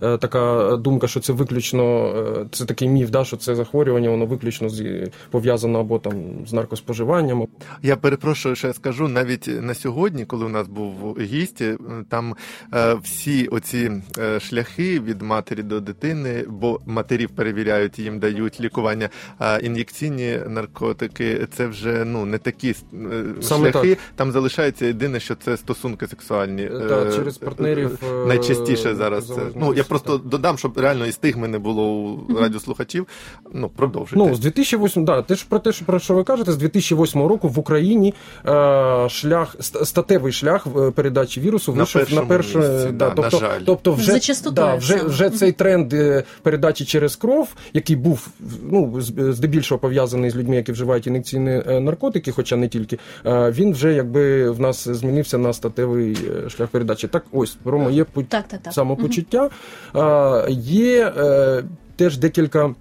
така 0.00 0.76
думка, 0.76 1.06
що 1.06 1.20
це 1.20 1.32
виключно 1.32 2.12
це 2.50 2.64
такий 2.64 2.88
міф, 2.88 3.10
да, 3.10 3.24
що 3.24 3.36
це 3.36 3.54
захворювання, 3.54 4.10
воно 4.10 4.26
виключно 4.26 4.68
з 4.68 5.06
пов'язано 5.30 5.80
або 5.80 5.98
там 5.98 6.12
з 6.46 6.52
наркоспоживанням. 6.52 7.33
Я 7.82 7.96
перепрошую, 7.96 8.56
що 8.56 8.66
я 8.66 8.72
скажу, 8.72 9.08
навіть 9.08 9.62
на 9.62 9.74
сьогодні, 9.74 10.24
коли 10.24 10.46
у 10.46 10.48
нас 10.48 10.68
був 10.68 11.18
гість, 11.20 11.60
е, 11.60 11.78
там 12.08 12.34
е, 12.74 12.94
всі 12.94 13.46
оці 13.46 13.90
е, 14.18 14.40
шляхи 14.40 15.00
від 15.00 15.22
матері 15.22 15.62
до 15.62 15.80
дитини, 15.80 16.44
бо 16.48 16.80
матерів 16.86 17.30
перевіряють, 17.30 17.98
їм 17.98 18.18
дають 18.18 18.60
лікування, 18.60 19.08
а 19.38 19.58
ін'єкційні 19.62 20.38
наркотики 20.48 21.46
це 21.52 21.66
вже 21.66 22.04
ну 22.04 22.24
не 22.24 22.38
такі 22.38 22.70
е, 22.70 23.24
Саме 23.40 23.72
шляхи. 23.72 23.98
Там 24.16 24.32
залишається 24.32 24.86
єдине, 24.86 25.20
що 25.20 25.34
це 25.34 25.56
стосунки 25.56 26.06
сексуальні. 26.06 26.62
Е, 26.62 27.12
через 27.16 27.38
партнерів, 27.38 27.98
е, 28.12 28.26
найчастіше 28.26 28.94
зараз. 28.94 29.26
Це. 29.26 29.40
Ну 29.56 29.74
я 29.74 29.84
просто 29.84 30.18
додам, 30.18 30.58
щоб 30.58 30.78
реально 30.78 31.06
і 31.06 31.12
стигми 31.12 31.48
не 31.48 31.58
було 31.58 31.84
у 31.92 32.36
радіослухачів. 32.38 33.06
Ну 33.52 33.68
продовжуйте. 33.68 34.28
Ну, 34.28 34.34
з 34.34 34.40
2008, 34.40 35.04
да, 35.04 35.22
те 35.22 35.34
ж 35.34 35.46
про 35.48 35.58
те, 35.58 35.72
що 35.72 35.84
про 35.84 35.98
що 35.98 36.14
ви 36.14 36.24
кажете, 36.24 36.52
з 36.52 36.56
2008 36.56 37.23
року 37.28 37.48
в 37.48 37.58
Україні 37.58 38.14
е, 38.46 39.08
шлях 39.08 39.56
статевий 39.60 40.32
шлях 40.32 40.66
е, 40.66 40.90
передачі 40.90 41.40
вірусу 41.40 41.72
На 41.72 41.78
вийшов 41.78 42.12
на 42.12 42.22
перше, 42.22 42.58
місці, 42.58 42.86
да, 42.86 42.92
да, 42.92 43.08
на 43.08 43.14
тобто, 43.14 43.38
жаль. 43.38 43.60
тобто 43.66 43.92
вже, 43.92 44.12
За 44.12 44.20
частотою 44.20 44.68
да, 44.68 44.74
вже, 44.74 44.96
вже 44.96 45.30
цей 45.30 45.52
тренд 45.52 45.92
е, 45.92 46.24
передачі 46.42 46.84
через 46.84 47.16
кров, 47.16 47.48
який 47.72 47.96
був 47.96 48.28
ну 48.62 49.00
здебільшого 49.32 49.78
пов'язаний 49.78 50.30
з 50.30 50.36
людьми, 50.36 50.56
які 50.56 50.72
вживають 50.72 51.06
ін'єкційні 51.06 51.62
наркотики, 51.80 52.32
хоча 52.32 52.56
не 52.56 52.68
тільки, 52.68 52.98
е, 53.26 53.50
він 53.50 53.72
вже 53.72 53.92
якби 53.92 54.50
в 54.50 54.60
нас 54.60 54.88
змінився 54.88 55.38
на 55.38 55.52
статевий 55.52 56.16
шлях 56.48 56.68
передачі. 56.68 57.08
Так, 57.08 57.24
ось 57.32 57.56
про 57.62 57.78
моє 57.78 58.04
Так, 58.04 58.24
так, 58.48 58.60
так. 58.62 58.72
самопочуття. 58.72 59.50
Е, 59.96 60.46
Є 60.58 61.12
е, 61.16 61.64
теж 61.96 62.18
декілька. 62.18 62.74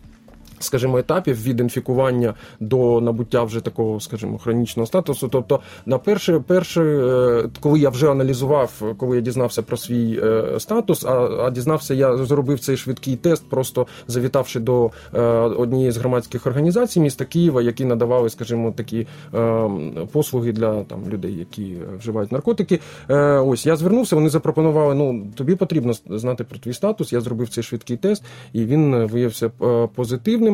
Скажімо, 0.64 0.98
етапів 0.98 1.44
від 1.44 1.60
інфікування 1.60 2.34
до 2.60 3.02
набуття 3.02 3.44
вже 3.44 3.60
такого, 3.60 4.00
скажімо, 4.00 4.38
хронічного 4.38 4.88
статусу. 4.88 5.28
Тобто, 5.28 5.60
на 5.86 5.98
перше, 5.98 6.40
перше, 6.48 6.82
е, 6.84 7.50
коли 7.60 7.80
я 7.80 7.90
вже 7.90 8.12
аналізував, 8.12 8.82
коли 8.98 9.16
я 9.16 9.22
дізнався 9.22 9.62
про 9.62 9.78
свій 9.78 10.20
е, 10.24 10.60
статус, 10.60 11.06
а, 11.06 11.12
а 11.46 11.50
дізнався, 11.50 11.94
я 11.94 12.18
зробив 12.18 12.60
цей 12.60 12.78
швидкий 12.78 13.16
тест, 13.16 13.50
просто 13.50 13.88
завітавши 14.08 14.60
до 14.60 14.92
е, 15.14 15.22
однієї 15.32 15.92
з 15.92 15.98
громадських 15.98 16.48
організацій 16.48 17.00
міста 17.00 17.26
Києва, 17.26 17.62
які 17.62 17.86
надавали, 17.86 18.30
скажімо, 18.30 18.74
такі 18.76 19.08
послуги 20.12 20.52
для 20.52 20.84
там 20.84 21.10
людей, 21.10 21.36
які 21.36 21.76
вживають 22.00 22.32
наркотики. 22.32 22.80
Ось 23.46 23.66
я 23.66 23.76
звернувся, 23.76 24.16
вони 24.16 24.30
запропонували: 24.30 24.96
ну 24.96 25.28
тобі 25.36 25.56
потрібно 25.56 25.94
знати 26.10 26.44
про 26.44 26.60
твій 26.60 26.74
статус. 26.74 27.14
Я 27.14 27.22
зробив 27.22 27.50
цей 27.50 27.64
швидкий 27.64 27.98
тест, 27.98 28.24
і 28.54 28.66
він 28.66 29.06
виявився 29.06 29.50
позитивним. 29.96 30.53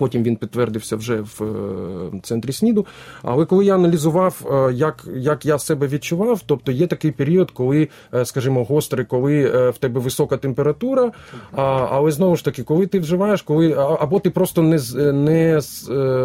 Потім 0.00 0.22
він 0.22 0.36
підтвердився 0.36 0.96
вже 0.96 1.20
в 1.20 1.42
е, 1.42 2.20
центрі 2.22 2.52
СНІДу. 2.52 2.86
Але 3.22 3.44
коли 3.44 3.64
я 3.64 3.74
аналізував, 3.74 4.46
е, 4.50 4.72
як, 4.72 5.04
як 5.14 5.46
я 5.46 5.58
себе 5.58 5.86
відчував, 5.86 6.40
тобто 6.46 6.72
є 6.72 6.86
такий 6.86 7.10
період, 7.10 7.50
коли, 7.50 7.88
е, 8.14 8.24
скажімо, 8.24 8.64
гострий, 8.64 9.06
коли 9.06 9.70
в 9.70 9.78
тебе 9.78 10.00
висока 10.00 10.36
температура, 10.36 11.12
але 11.52 12.10
знову 12.10 12.36
ж 12.36 12.44
таки, 12.44 12.62
коли 12.62 12.86
ти 12.86 12.98
вживаєш, 12.98 13.42
коли 13.42 13.72
або 13.72 14.20
ти 14.20 14.30
просто 14.30 14.62
не, 14.62 14.78
не, 15.12 15.60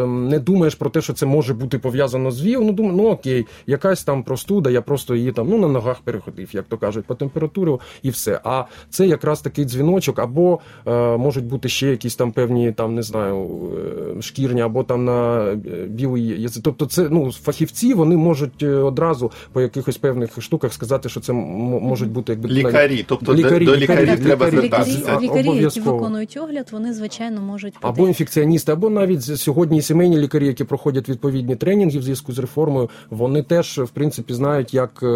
не 0.08 0.39
думаєш 0.39 0.75
про 0.75 0.89
те, 0.89 1.01
що 1.01 1.13
це 1.13 1.25
може 1.25 1.53
бути 1.53 1.79
пов'язано 1.79 2.32
з 2.32 2.41
ВІЛ, 2.41 2.62
ну 2.63 2.74
думаю, 2.74 2.96
ну 2.98 3.10
окей, 3.10 3.46
якась 3.67 4.03
там 4.03 4.24
простуда, 4.24 4.70
я 4.70 4.82
просто 4.82 5.15
її 5.15 5.32
там 5.32 5.50
ну 5.50 5.58
на 5.58 5.67
ногах 5.67 6.00
переходив, 6.03 6.50
як 6.51 6.65
то 6.65 6.77
кажуть, 6.77 7.05
по 7.05 7.15
температурі 7.15 7.77
і 8.03 8.10
все. 8.10 8.39
А 8.44 8.63
це 8.89 9.08
якраз 9.08 9.41
такий 9.41 9.65
дзвіночок, 9.65 10.20
або 10.20 10.60
можуть 11.17 11.46
бути 11.46 11.70
ще 11.70 11.88
якісь 11.88 12.15
там 12.15 12.32
певні, 12.32 12.72
там 12.72 12.96
не 12.96 13.03
знаю, 13.03 13.64
шкірні, 14.22 14.62
або 14.62 14.84
там 14.84 15.05
на 15.05 15.43
е, 15.51 15.55
білий 15.88 16.41
язик. 16.41 16.63
Тобто, 16.63 16.86
це 16.86 17.07
ну 17.10 17.31
фахівці 17.31 17.93
вони 17.93 18.17
можуть 18.17 18.63
е, 18.63 18.69
одразу 18.69 19.31
по 19.51 19.62
якихось 19.62 19.98
певних 19.98 20.41
штуках 20.41 20.74
сказати, 20.74 21.10
що 21.10 21.19
це 21.19 21.34
можуть 21.34 22.10
бути 22.10 22.31
якби 22.31 22.50
Лікарі, 22.50 23.05
тобто 23.07 23.25
до- 23.25 23.36
Лікарі, 23.36 23.65
до 23.65 23.75
лікарі, 23.75 24.01
лікарів 24.01 24.24
треба 24.25 24.48
лікарі. 24.48 24.65
Лікарі, 24.65 24.91
звертатися. 24.91 25.19
лікарі, 25.22 25.57
які 25.57 25.79
виконують 25.79 26.38
огляд, 26.38 26.69
вони 26.72 26.93
звичайно 26.93 27.41
можуть 27.41 27.74
Або 27.81 28.07
інфекціоністи, 28.07 28.72
або 28.72 28.89
навіть 28.89 29.24
сьогодні 29.24 29.81
сімейні 29.81 30.17
лікарі, 30.17 30.48
які 30.48 30.63
проходять 30.63 31.10
відповідні 31.10 31.55
тренінги 31.55 32.00
в 32.00 32.03
зв'язку 32.03 32.31
з 32.31 32.39
реформою, 32.39 32.89
вони 33.10 33.43
теж 33.43 33.77
в 33.77 33.89
принципі 33.89 34.34
знають, 34.34 34.74
як 34.74 35.00
е, 35.03 35.07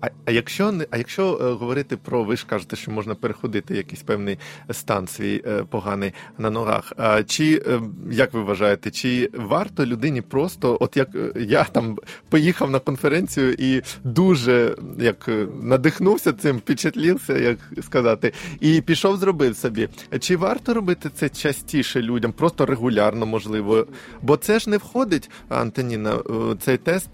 А, 0.00 0.08
а 0.24 0.30
якщо 0.30 0.72
не 0.72 0.86
а 0.90 0.96
якщо 0.96 1.38
е, 1.42 1.52
говорити 1.52 1.96
про 1.96 2.24
ви 2.24 2.36
ж 2.36 2.46
кажете, 2.48 2.76
що 2.76 2.90
можна 2.90 3.14
переходити 3.14 3.76
якийсь 3.76 4.02
певний 4.02 4.38
стан 4.70 5.06
свій 5.06 5.42
е, 5.46 5.64
поганий 5.70 6.12
на 6.38 6.50
ногах. 6.50 6.92
А 6.96 7.22
чи 7.42 7.62
е, 7.66 7.80
як 8.10 8.34
ви 8.34 8.42
вважаєте, 8.42 8.90
чи 8.90 9.30
варто 9.34 9.86
людині 9.86 10.20
просто, 10.20 10.76
от 10.80 10.96
як 10.96 11.08
е, 11.14 11.32
я 11.40 11.64
там 11.64 11.98
поїхав 12.28 12.70
на 12.70 12.78
конференцію 12.78 13.54
і 13.58 13.82
дуже 14.04 14.76
як 14.98 15.28
е, 15.28 15.46
надихнувся 15.62 16.32
цим, 16.32 16.56
впечатлився, 16.56 17.38
як 17.38 17.58
сказати, 17.82 18.32
і 18.60 18.80
пішов, 18.80 19.16
зробив 19.16 19.56
собі. 19.56 19.88
Чи 20.20 20.36
варто 20.36 20.74
робити 20.74 21.10
це 21.14 21.28
частіше 21.28 22.02
людям, 22.02 22.32
просто 22.32 22.66
регулярно, 22.66 23.26
можливо? 23.26 23.86
Бо 24.22 24.36
це 24.36 24.58
ж 24.58 24.70
не 24.70 24.76
входить, 24.76 25.30
Антоніна, 25.48 26.10
е, 26.10 26.56
цей 26.60 26.76
тест, 26.76 27.10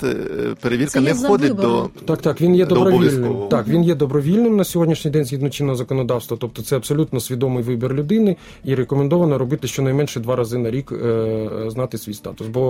перевірка 0.60 0.92
Це 0.92 1.00
не 1.00 1.12
входить 1.12 1.54
до. 1.54 1.90
Так, 2.04 2.22
так, 2.22 2.40
він 2.40 2.54
є 2.54 2.66
До 2.66 2.74
добровільним. 2.74 3.48
Так, 3.50 3.68
він 3.68 3.84
є 3.84 3.94
добровільним 3.94 4.56
на 4.56 4.64
сьогоднішній 4.64 5.10
день 5.10 5.24
згідно 5.24 5.50
чинного 5.50 5.76
законодавства. 5.76 6.36
Тобто 6.40 6.62
це 6.62 6.76
абсолютно 6.76 7.20
свідомий 7.20 7.64
вибір 7.64 7.94
людини, 7.94 8.36
і 8.64 8.74
рекомендовано 8.74 9.38
робити 9.38 9.68
щонайменше 9.68 10.17
два 10.18 10.36
рази 10.36 10.58
на 10.58 10.70
рік 10.70 10.92
е, 10.92 11.48
знати 11.66 11.98
свій 11.98 12.14
статус. 12.14 12.46
Бо 12.46 12.60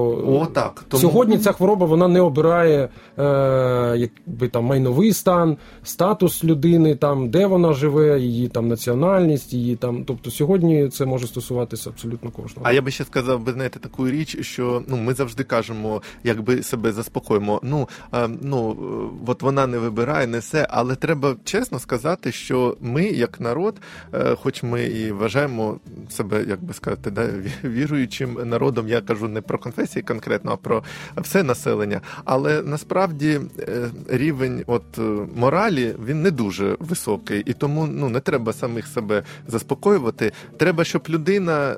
О, 0.41 0.47
так. 0.47 0.85
Тому... 0.89 1.01
сьогодні 1.01 1.39
ця 1.39 1.53
хвороба 1.53 1.87
вона 1.87 2.09
не 2.09 2.21
обирає 2.21 2.89
е, 3.19 3.97
якби 3.97 4.49
там 4.49 4.65
майновий 4.65 5.13
стан, 5.13 5.57
статус 5.83 6.45
людини, 6.45 6.95
там 6.95 7.31
де 7.31 7.47
вона 7.47 7.73
живе, 7.73 8.21
її 8.21 8.49
там 8.49 8.69
національність, 8.69 9.53
її 9.53 9.77
там. 9.77 10.05
Тобто 10.05 10.31
сьогодні 10.31 10.89
це 10.89 11.07
може 11.07 11.27
стосуватися 11.27 11.91
абсолютно 11.91 12.31
кожного. 12.31 12.69
А 12.69 12.73
я 12.73 12.83
би 12.83 12.91
ще 12.91 13.05
сказав, 13.05 13.41
ви 13.41 13.53
знаєте, 13.53 13.79
таку 13.79 14.09
річ, 14.09 14.37
що 14.41 14.83
ну 14.87 14.97
ми 14.97 15.15
завжди 15.15 15.45
кажемо, 15.45 16.03
якби 16.25 16.63
себе 16.63 16.93
заспокоїмо. 16.93 17.61
Ну 17.63 17.89
е, 18.15 18.29
ну 18.43 18.71
е, 18.71 19.23
от 19.27 19.43
вона 19.43 19.67
не 19.67 19.79
вибирає, 19.79 20.27
не 20.27 20.39
все, 20.39 20.67
але 20.71 20.95
треба 20.97 21.37
чесно 21.45 21.79
сказати, 21.79 22.33
що 22.33 22.77
ми, 22.81 23.05
як 23.05 23.41
народ, 23.41 23.81
е, 24.15 24.35
хоч 24.35 24.63
ми 24.63 24.85
і 24.85 25.13
вважаємо 25.13 25.81
себе, 26.09 26.45
як 26.49 26.65
би 26.65 26.75
сказати, 26.75 27.11
да, 27.11 27.28
віруючим 27.65 28.39
народом, 28.45 28.89
я 28.89 29.01
кажу 29.01 29.29
не 29.29 29.41
про 29.41 29.59
конфесії 29.59 30.03
конкретно, 30.03 30.53
а 30.53 30.57
про 30.57 30.83
все 31.17 31.43
населення. 31.43 32.01
Але 32.25 32.63
насправді 32.63 33.41
е, 33.59 33.91
рівень 34.09 34.65
от 34.67 34.99
е, 34.99 35.03
моралі 35.37 35.95
він 36.05 36.23
не 36.23 36.31
дуже 36.31 36.77
високий, 36.81 37.43
і 37.47 37.53
тому 37.53 37.87
ну 37.87 38.09
не 38.09 38.21
треба 38.21 38.53
самих 38.53 38.87
себе 38.87 39.23
заспокоювати. 39.47 40.33
Треба, 40.57 40.85
щоб 40.85 41.03
людина 41.09 41.73
е, 41.73 41.77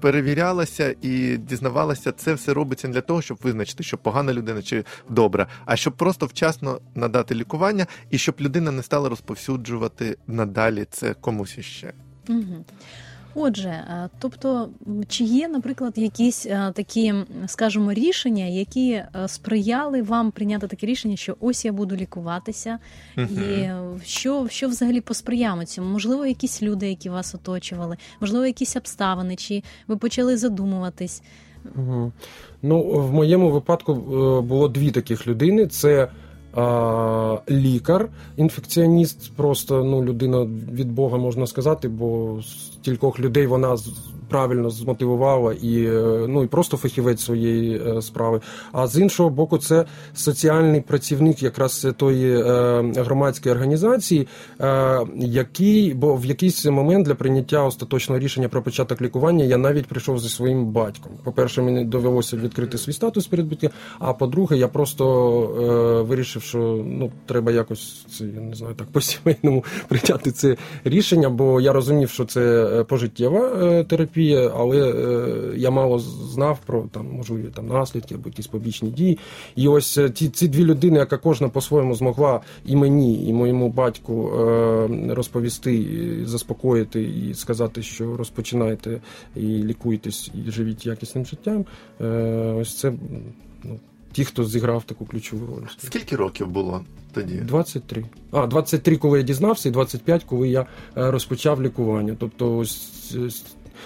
перевірялася 0.00 0.94
і 1.02 1.36
дізнавалася, 1.36 2.12
це 2.12 2.34
все 2.34 2.54
робиться 2.54 2.88
для 2.88 3.00
того, 3.00 3.22
щоб 3.22 3.38
визначити, 3.42 3.82
що 3.82 3.98
погана 3.98 4.32
людина 4.32 4.62
чи 4.62 4.84
добра, 5.08 5.46
а 5.64 5.76
щоб 5.76 5.96
просто 5.96 6.26
вчасно 6.26 6.80
надати 6.94 7.34
лікування, 7.34 7.86
і 8.10 8.18
щоб 8.18 8.34
людина 8.40 8.70
не 8.70 8.82
стала 8.82 9.08
розповсюджувати 9.08 10.16
надалі 10.26 10.86
це 10.90 11.14
комусь 11.14 11.58
іще. 11.58 11.92
Угу. 12.28 12.64
Отже, 13.34 13.68
е, 13.68 14.08
тобто, 14.18 14.68
чи 15.08 15.24
є, 15.24 15.48
наприклад, 15.48 15.92
якісь 15.96 16.46
е, 16.46 16.72
такі, 16.74 17.14
скажімо, 17.46 17.92
рішення, 17.92 18.44
які 18.44 18.90
е, 18.90 19.08
сприяли 19.26 20.02
вам 20.02 20.30
прийняти 20.30 20.66
таке 20.66 20.86
рішення, 20.86 21.16
що 21.16 21.36
ось 21.40 21.64
я 21.64 21.72
буду 21.72 21.96
лікуватися, 21.96 22.78
і 23.16 23.68
що, 24.04 24.46
що 24.50 24.68
взагалі 24.68 25.00
посприямо 25.00 25.64
цьому? 25.64 25.88
Можливо, 25.88 26.26
якісь 26.26 26.62
люди, 26.62 26.88
які 26.88 27.10
вас 27.10 27.34
оточували, 27.34 27.96
можливо, 28.20 28.46
якісь 28.46 28.76
обставини, 28.76 29.36
чи 29.36 29.62
ви 29.88 29.96
почали 29.96 30.36
задумуватись? 30.36 31.22
Ну, 32.62 32.82
в 32.82 33.12
моєму 33.12 33.50
випадку 33.50 33.94
було 34.42 34.68
дві 34.68 34.90
таких 34.90 35.26
людини: 35.26 35.66
це 35.66 36.08
лікар, 37.50 38.08
інфекціоніст, 38.36 39.32
просто 39.36 39.84
ну, 39.84 40.04
людина 40.04 40.48
від 40.72 40.92
Бога 40.92 41.18
можна 41.18 41.46
сказати, 41.46 41.88
бо 41.88 42.40
з 42.42 42.78
кількох 42.82 43.20
людей 43.20 43.46
вона 43.46 43.76
правильно 44.28 44.70
змотивувала 44.70 45.52
і 45.52 45.88
ну 46.28 46.44
і 46.44 46.46
просто 46.46 46.76
фахівець 46.76 47.24
своєї 47.24 48.02
справи. 48.02 48.40
А 48.72 48.86
з 48.86 48.98
іншого 48.98 49.30
боку, 49.30 49.58
це 49.58 49.84
соціальний 50.14 50.80
працівник 50.80 51.42
якраз 51.42 51.86
тої 51.96 52.42
громадської 52.96 53.54
організації, 53.54 54.28
який 55.16 55.94
бо 55.94 56.16
в 56.16 56.24
якийсь 56.24 56.64
момент 56.64 57.06
для 57.06 57.14
прийняття 57.14 57.64
остаточного 57.64 58.20
рішення 58.20 58.48
про 58.48 58.62
початок 58.62 59.02
лікування 59.02 59.44
я 59.44 59.56
навіть 59.56 59.86
прийшов 59.86 60.18
зі 60.18 60.28
своїм 60.28 60.66
батьком. 60.66 61.12
По 61.24 61.32
перше, 61.32 61.62
мені 61.62 61.84
довелося 61.84 62.36
відкрити 62.36 62.78
свій 62.78 62.92
статус 62.92 63.26
перед 63.26 63.46
батьком, 63.46 63.70
а 63.98 64.12
по-друге, 64.12 64.56
я 64.56 64.68
просто 64.68 65.04
е, 66.02 66.02
вирішив, 66.02 66.42
що 66.42 66.58
ну 66.86 67.10
треба 67.26 67.52
якось 67.52 68.06
це 68.10 68.24
я 68.24 68.40
не 68.40 68.54
знаю 68.54 68.74
так 68.74 68.86
по 68.86 69.00
сімейному 69.00 69.64
прийняти 69.88 70.30
це 70.30 70.56
рішення, 70.84 71.28
бо 71.28 71.60
я 71.60 71.72
розумів, 71.72 72.10
що 72.10 72.24
це 72.24 72.40
е, 72.80 72.84
пожиттєва 72.84 73.48
е, 73.62 73.84
терапія, 74.18 74.52
але 74.56 74.92
е, 74.92 75.56
я 75.56 75.70
мало 75.70 75.98
знав 75.98 76.58
про 76.66 76.82
там 76.82 77.06
можливі 77.12 77.48
там 77.54 77.66
наслідки 77.66 78.14
або 78.14 78.28
якісь 78.28 78.46
побічні 78.46 78.90
дії. 78.90 79.18
І 79.56 79.68
ось 79.68 79.98
ці 80.14 80.28
ці 80.28 80.48
дві 80.48 80.64
людини, 80.64 80.98
яка 80.98 81.18
кожна 81.18 81.48
по-своєму 81.48 81.94
змогла 81.94 82.40
і 82.64 82.76
мені, 82.76 83.28
і 83.28 83.32
моєму 83.32 83.68
батьку 83.68 84.30
розповісти, 85.08 85.74
і 85.74 86.24
заспокоїти 86.24 87.02
і 87.02 87.34
сказати, 87.34 87.82
що 87.82 88.16
розпочинайте 88.16 89.00
і 89.36 89.46
лікуйтесь, 89.46 90.30
і 90.34 90.50
живіть 90.50 90.86
якісним 90.86 91.26
життям. 91.26 91.64
Ось 92.58 92.78
це 92.78 92.92
ну. 93.64 93.78
Ті, 94.12 94.24
хто 94.24 94.44
зіграв 94.44 94.84
таку 94.84 95.06
ключову 95.06 95.46
роль. 95.46 95.66
Скільки 95.78 96.16
років 96.16 96.48
було 96.48 96.84
тоді? 97.12 97.34
23. 97.34 98.04
А, 98.30 98.46
23, 98.46 98.96
коли 98.96 99.18
я 99.18 99.24
дізнався, 99.24 99.68
і 99.68 99.72
25, 99.72 100.24
коли 100.24 100.48
я 100.48 100.66
розпочав 100.94 101.62
лікування. 101.62 102.16
Тобто, 102.18 102.56
ось 102.56 103.02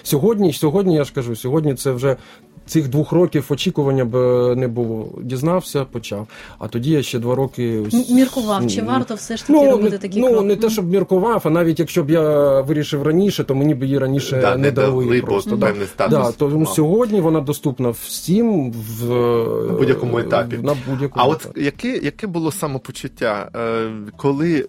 сьогодні, 0.03 0.53
сьогодні 0.53 0.95
я 0.95 1.03
ж 1.03 1.13
кажу, 1.13 1.35
сьогодні 1.35 1.75
це 1.75 1.91
вже 1.91 2.17
цих 2.65 2.87
двох 2.87 3.11
років 3.11 3.45
очікування 3.49 4.05
б 4.05 4.15
е, 4.15 4.55
не 4.55 4.67
було. 4.67 5.09
Дізнався, 5.21 5.85
почав. 5.85 6.27
А 6.59 6.67
тоді 6.67 6.91
я 6.91 7.03
ще 7.03 7.19
два 7.19 7.35
роки 7.35 7.79
ось... 7.79 8.09
міркував. 8.09 8.67
Чи 8.67 8.81
варто 8.81 9.15
все 9.15 9.37
ж 9.37 9.47
таки 9.47 9.59
ну, 9.59 9.71
робити 9.71 9.97
такі 9.97 10.19
ну, 10.19 10.27
крок? 10.27 10.45
не 10.45 10.55
те, 10.55 10.69
щоб 10.69 10.89
міркував, 10.89 11.41
а 11.45 11.49
навіть 11.49 11.79
якщо 11.79 12.03
б 12.03 12.09
я 12.09 12.61
вирішив 12.61 13.03
раніше, 13.03 13.43
то 13.43 13.55
мені 13.55 13.75
б 13.75 13.83
її 13.83 13.97
раніше 13.97 14.39
да, 14.41 14.57
не 14.57 14.71
дали. 14.71 15.05
дали 15.05 15.21
просто 15.21 15.55
да. 15.55 15.67
певний 15.67 15.87
статус. 15.87 16.19
Да, 16.19 16.31
тому 16.31 16.65
сьогодні 16.65 17.21
вона 17.21 17.41
доступна 17.41 17.89
всім 17.89 18.71
в 18.71 19.09
на 19.67 19.73
будь-якому 19.73 20.19
етапі. 20.19 20.57
На 20.57 20.75
будь-якому 20.87 21.25
а 21.25 21.27
от 21.27 21.47
яке 21.55 21.97
яке 21.97 22.27
було 22.27 22.51
самопочуття, 22.51 23.49
е, 23.55 23.91
коли 24.17 24.65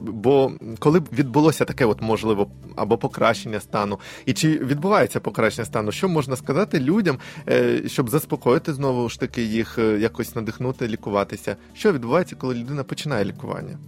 бо 0.00 0.52
коли 0.78 1.02
відбулося 1.12 1.64
таке, 1.64 1.84
от 1.84 2.02
можливо, 2.02 2.46
або 2.76 2.98
покращення 2.98 3.60
стану, 3.60 3.98
і 4.26 4.32
чи 4.32 4.49
відбувається 4.58 5.20
покращення 5.20 5.64
стану? 5.64 5.92
Що 5.92 6.08
можна 6.08 6.36
сказати 6.36 6.80
людям? 6.80 7.18
Е, 7.48 7.82
щоб 7.86 8.10
заспокоїти 8.10 8.72
знову 8.72 9.08
ж 9.08 9.20
таки 9.20 9.42
їх, 9.42 9.78
е, 9.78 9.98
якось 9.98 10.36
надихнути, 10.36 10.88
лікуватися. 10.88 11.56
Що 11.74 11.92
відбувається, 11.92 12.36
коли 12.36 12.54
людина 12.54 12.84
починає 12.84 13.24
лікування? 13.24 13.78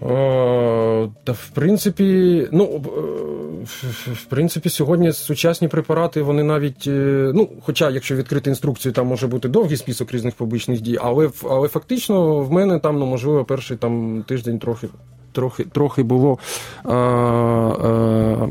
О, 0.00 1.08
та 1.24 1.32
в 1.32 1.50
принципі, 1.54 2.48
ну 2.52 2.64
в 4.06 4.24
принципі, 4.28 4.68
сьогодні 4.68 5.12
сучасні 5.12 5.68
препарати, 5.68 6.22
вони 6.22 6.42
навіть, 6.42 6.86
е, 6.86 7.32
ну, 7.34 7.48
хоча, 7.62 7.90
якщо 7.90 8.16
відкрити 8.16 8.50
інструкцію, 8.50 8.92
там 8.92 9.06
може 9.06 9.26
бути 9.26 9.48
довгий 9.48 9.76
список 9.76 10.12
різних 10.12 10.34
побічних 10.34 10.80
дій, 10.80 10.98
але 11.00 11.30
але 11.42 11.68
фактично 11.68 12.40
в 12.40 12.52
мене 12.52 12.78
там, 12.78 12.98
ну 12.98 13.06
можливо, 13.06 13.44
перший 13.44 13.76
там 13.76 14.24
тиждень 14.28 14.58
трохи 14.58 14.88
трохи 15.34 15.64
трохи 15.64 16.02
було 16.02 16.38
а, 16.84 16.94
а, 16.94 18.48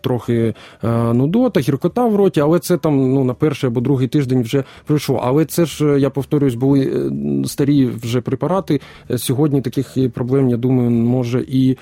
трохи 0.00 0.54
а, 0.82 1.12
нудота, 1.12 1.60
гіркота 1.60 2.06
в 2.06 2.16
роті, 2.16 2.40
але 2.40 2.58
це 2.58 2.76
там 2.76 3.14
ну, 3.14 3.24
на 3.24 3.34
перший 3.34 3.68
або 3.68 3.80
другий 3.80 4.08
тиждень 4.08 4.42
вже 4.42 4.64
пройшло. 4.86 5.20
Але 5.24 5.44
це 5.44 5.64
ж, 5.64 6.00
я 6.00 6.10
повторюсь, 6.10 6.54
були 6.54 6.80
е, 6.80 7.48
старі 7.48 7.86
вже 7.86 8.20
препарати. 8.20 8.80
Сьогодні 9.16 9.60
таких 9.60 10.12
проблем, 10.12 10.48
я 10.48 10.56
думаю, 10.56 10.90
може 10.90 11.44
і 11.48 11.76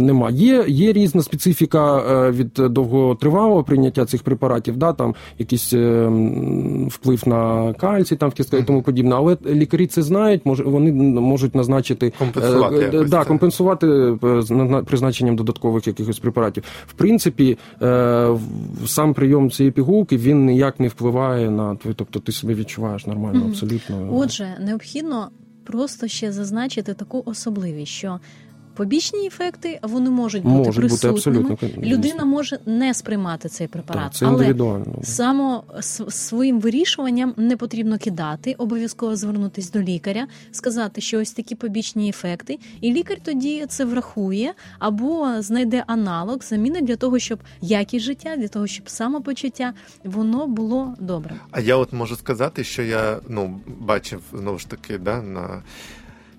нема. 0.00 0.30
Є 0.30 0.64
є 0.68 0.92
різна 0.92 1.22
специфіка 1.22 1.98
е, 1.98 2.30
від 2.30 2.52
довготривалого 2.54 3.64
прийняття 3.64 4.04
цих 4.04 4.22
препаратів, 4.22 4.76
да, 4.76 4.92
там 4.92 5.14
якийсь 5.38 5.72
е, 5.72 6.06
вплив 6.88 7.28
на 7.28 7.72
кальцій, 7.72 8.16
там 8.16 8.30
в 8.30 8.32
кістках 8.32 8.60
і 8.60 8.62
тому 8.62 8.82
подібне. 8.82 9.14
Але 9.14 9.36
лікарі 9.46 9.86
це 9.86 10.02
знають, 10.02 10.46
може 10.46 10.64
вони 10.64 10.92
можуть 11.20 11.54
назначити 11.54 12.12
компенсувати 12.18 12.83
якось 12.92 13.10
да, 13.10 13.24
компенсувати 13.24 13.86
е, 13.86 14.82
призначенням 14.86 15.36
додаткових 15.36 15.86
якихось 15.86 16.18
препаратів. 16.18 16.64
В 16.86 16.92
принципі, 16.92 17.58
е, 17.82 18.28
сам 18.86 19.14
прийом 19.14 19.50
цієї 19.50 19.72
пігулки 19.72 20.16
він 20.16 20.46
ніяк 20.46 20.80
не 20.80 20.88
впливає 20.88 21.50
на 21.50 21.76
твій, 21.76 21.94
тобто 21.96 22.20
ти 22.20 22.32
себе 22.32 22.54
відчуваєш 22.54 23.06
нормально, 23.06 23.46
абсолютно. 23.48 24.08
Отже, 24.12 24.56
необхідно 24.60 25.28
просто 25.64 26.08
ще 26.08 26.32
зазначити 26.32 26.94
таку 26.94 27.22
особливість, 27.26 27.92
що 27.92 28.20
Побічні 28.74 29.26
ефекти 29.26 29.78
вони 29.82 30.10
можуть 30.10 30.42
бути 30.42 30.56
можуть 30.56 30.80
присутніми. 30.80 31.40
Бути 31.40 31.54
абсолютно. 31.54 31.82
Людина 31.82 32.24
може 32.24 32.58
не 32.66 32.94
сприймати 32.94 33.48
цей 33.48 33.66
препарат, 33.66 34.02
так, 34.02 34.14
це 34.14 34.26
але 34.26 34.54
само 35.02 35.64
своїм 36.08 36.60
вирішуванням 36.60 37.34
не 37.36 37.56
потрібно 37.56 37.98
кидати, 37.98 38.54
обов'язково 38.58 39.16
звернутися 39.16 39.70
до 39.72 39.80
лікаря, 39.80 40.26
сказати, 40.52 41.00
що 41.00 41.20
ось 41.20 41.32
такі 41.32 41.54
побічні 41.54 42.08
ефекти, 42.08 42.58
і 42.80 42.92
лікар 42.92 43.18
тоді 43.22 43.66
це 43.68 43.84
врахує 43.84 44.54
або 44.78 45.28
знайде 45.38 45.84
аналог 45.86 46.38
заміни 46.42 46.80
для 46.80 46.96
того, 46.96 47.18
щоб 47.18 47.38
якість 47.60 48.04
життя, 48.04 48.36
для 48.36 48.48
того, 48.48 48.66
щоб 48.66 48.88
самопочуття 48.88 49.72
воно 50.04 50.46
було 50.46 50.94
добре. 51.00 51.34
А 51.50 51.60
я 51.60 51.76
от 51.76 51.92
можу 51.92 52.16
сказати, 52.16 52.64
що 52.64 52.82
я 52.82 53.20
ну 53.28 53.60
бачив 53.78 54.20
знову 54.32 54.58
ж 54.58 54.68
таки 54.68 54.98
да 54.98 55.22
на 55.22 55.62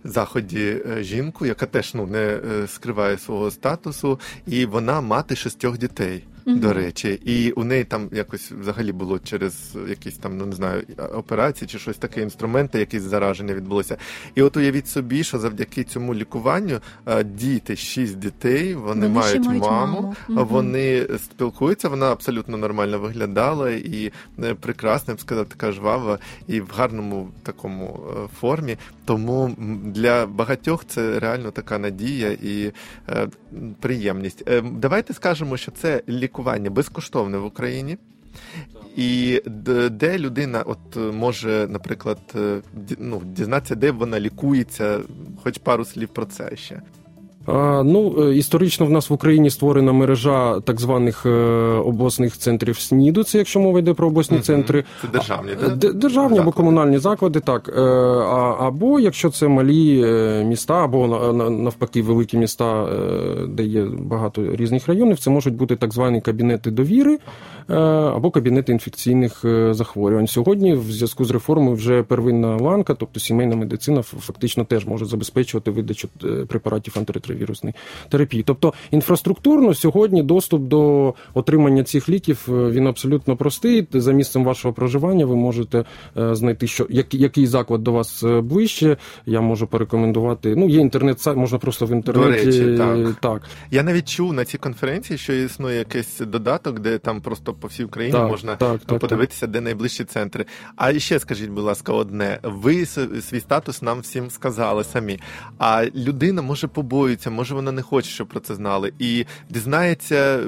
заході 0.06 0.82
е, 0.89 1.04
жінку, 1.04 1.46
яка 1.46 1.65
теж 1.65 1.94
ну 1.94 2.08
не 2.08 2.20
е, 2.20 2.68
скриває 2.68 3.18
свого 3.18 3.52
статусу, 3.52 4.20
і 4.48 4.65
вона 4.65 5.02
мати 5.02 5.36
шістьох 5.36 5.78
дітей. 5.78 6.24
Mm-hmm. 6.46 6.60
До 6.60 6.74
речі, 6.74 7.10
і 7.26 7.52
у 7.52 7.63
неї 7.63 7.84
там 7.84 8.10
якось 8.12 8.52
взагалі 8.52 8.91
було 8.91 9.20
через 9.20 9.78
якісь 9.89 10.18
там, 10.18 10.38
ну 10.38 10.46
не 10.46 10.56
знаю, 10.56 10.84
операції 11.13 11.68
чи 11.68 11.80
щось 11.80 11.98
таке, 11.98 12.22
інструменти, 12.22 12.80
якісь 12.80 13.02
зараження 13.02 13.54
відбулося. 13.54 13.98
І 14.36 14.41
от 14.41 14.58
уявіть 14.58 14.88
собі, 14.88 15.24
що 15.24 15.39
завдяки 15.39 15.84
цьому 15.84 16.15
лікуванню 16.15 16.80
діти, 17.26 17.76
шість 17.76 18.20
дітей, 18.20 18.76
вони, 18.76 18.88
вони 18.88 19.08
мають, 19.08 19.46
мають 19.46 19.63
маму, 19.63 20.15
маму. 20.28 20.48
вони 20.50 21.08
спілкуються, 21.18 21.89
вона 21.89 22.12
абсолютно 22.12 22.58
нормально 22.58 23.00
виглядала 23.00 23.72
і 23.72 24.12
е, 24.44 24.54
прекрасна, 24.54 25.12
я 25.12 25.15
б 25.15 25.20
сказав, 25.20 25.46
така 25.46 25.72
жвава 25.72 26.20
і 26.48 26.62
в 26.62 26.70
гарному 26.76 27.30
такому 27.44 28.00
е, 28.10 28.28
формі. 28.39 28.78
Тому 29.06 29.56
для 29.84 30.26
багатьох 30.26 30.86
це 30.86 31.20
реально 31.20 31.52
така 31.52 31.78
надія 31.78 32.32
і 32.32 32.72
е, 33.10 33.28
приємність. 33.80 34.44
Е, 34.48 34.62
давайте 34.62 35.13
скажемо, 35.13 35.58
що 35.58 35.72
це 35.72 36.02
лікування 36.10 36.70
безкоштовне 36.70 37.38
в 37.38 37.46
Україні. 37.46 37.98
І 38.96 39.41
де 39.91 40.18
людина 40.20 40.62
от 40.62 41.13
може, 41.13 41.68
наприклад, 41.70 42.20
е, 42.36 42.62
ну, 43.00 43.22
дізнатися, 43.26 43.76
де 43.76 43.91
вона 43.91 44.20
лікується, 44.20 45.00
хоч 45.44 45.58
пару 45.58 45.86
слів 45.86 46.10
про 46.10 46.26
це 46.26 46.56
ще. 46.56 46.82
Ну, 47.84 48.15
е, 48.19 48.36
історично 48.36 48.86
в 48.86 48.89
нас 48.89 49.10
в 49.10 49.13
Україні 49.13 49.49
створена 49.49 49.91
мережа 49.93 50.60
так 50.60 50.81
званих 50.81 51.25
е, 51.25 51.29
обласних 51.86 52.38
центрів 52.38 52.79
СНІДу. 52.79 53.23
Це 53.23 53.38
якщо 53.38 53.60
мова 53.60 53.79
йде 53.79 53.93
про 53.93 54.08
обласні 54.08 54.39
центри, 54.39 54.84
це 55.01 55.08
державні 55.08 55.51
да? 55.75 55.93
державні 55.93 56.39
або 56.39 56.51
комунальні 56.51 56.97
заклади, 56.97 57.39
так. 57.39 57.73
Е, 57.77 57.81
або 58.60 58.99
якщо 58.99 59.29
це 59.29 59.47
малі 59.47 60.05
міста, 60.45 60.84
або 60.84 61.08
навпаки 61.49 62.01
великі 62.01 62.38
міста, 62.38 62.88
де 63.47 63.63
є 63.63 63.86
багато 63.99 64.55
різних 64.55 64.88
районів, 64.88 65.19
це 65.19 65.29
можуть 65.29 65.55
бути 65.55 65.75
так 65.75 65.93
звані 65.93 66.21
кабінети 66.21 66.71
довіри 66.71 67.17
або 67.67 68.32
кабінети 68.32 68.71
інфекційних 68.71 69.45
захворювань. 69.71 70.28
Сьогодні, 70.28 70.73
в 70.73 70.91
зв'язку 70.91 71.25
з 71.25 71.32
реформою, 71.32 71.75
вже 71.75 72.04
первинна 72.04 72.56
ланка, 72.56 72.93
тобто 72.93 73.19
сімейна 73.19 73.56
медицина, 73.56 74.01
фактично 74.01 74.65
теж 74.65 74.86
може 74.86 75.06
забезпечувати 75.06 75.71
видачу 75.71 76.10
препаратів 76.47 76.93
антиретровірусних 76.97 77.45
вірусної 77.45 77.73
терапії. 78.10 78.43
Тобто 78.43 78.73
інфраструктурно 78.91 79.73
сьогодні 79.73 80.23
доступ 80.23 80.62
до 80.62 81.13
отримання 81.34 81.84
цих 81.84 82.10
ліків 82.10 82.47
е, 82.49 82.51
він 82.51 82.88
абсолютно 82.88 83.36
простий. 83.36 83.88
За 83.93 84.12
місцем 84.12 84.43
вашого 84.43 84.73
проживання 84.73 85.25
ви 85.25 85.36
можете 85.36 85.86
е, 86.17 86.36
знайти, 86.36 86.67
що 86.67 86.88
який 87.12 87.47
заклад 87.47 87.84
до 87.84 87.91
вас 87.91 88.23
е, 88.23 88.41
ближче. 88.41 88.97
Я 89.25 89.41
можу 89.41 89.67
порекомендувати. 89.67 90.56
Ну, 90.56 90.69
є 90.69 90.80
інтернет, 90.80 91.19
сайт 91.19 91.38
можна 91.38 91.58
просто 91.58 91.86
в 91.86 91.91
інтернеті. 91.91 92.45
До 92.45 92.51
речі, 92.51 92.78
так. 92.78 93.15
так. 93.21 93.41
Я 93.71 93.84
навіть 93.84 94.10
чув 94.10 94.34
на 94.34 94.45
цій 94.45 94.58
конференції, 94.58 95.17
що 95.17 95.34
існує 95.34 95.78
якийсь 95.78 96.19
додаток, 96.19 96.80
де 96.80 96.97
там 96.97 97.21
просто 97.21 97.55
по 97.60 97.68
всій 97.68 97.84
Україні 97.84 98.18
Так, 98.18 98.30
можна 98.30 98.56
так, 98.56 98.82
так, 98.86 99.00
подивитися, 99.00 99.48
де 99.48 99.62
найближчі 99.62 100.04
центри. 100.04 100.46
А 100.76 101.00
ще 101.00 101.20
скажіть, 101.20 101.50
будь 101.50 101.63
ласка, 101.63 101.94
одне: 101.94 102.39
ви 102.44 102.86
свій 102.86 103.39
статус 103.39 103.82
нам 103.82 104.00
всім 104.00 104.30
сказали 104.30 104.84
самі. 104.84 105.20
А 105.58 105.86
людина 105.96 106.41
може 106.41 106.68
побоюється, 106.68 107.30
може 107.30 107.56
вона 107.56 107.72
не 107.72 107.82
хоче, 107.82 108.10
щоб 108.10 108.28
про 108.28 108.39
це 108.39 108.56
знали, 108.56 108.94
і 109.00 109.26
дізнається, 109.50 110.39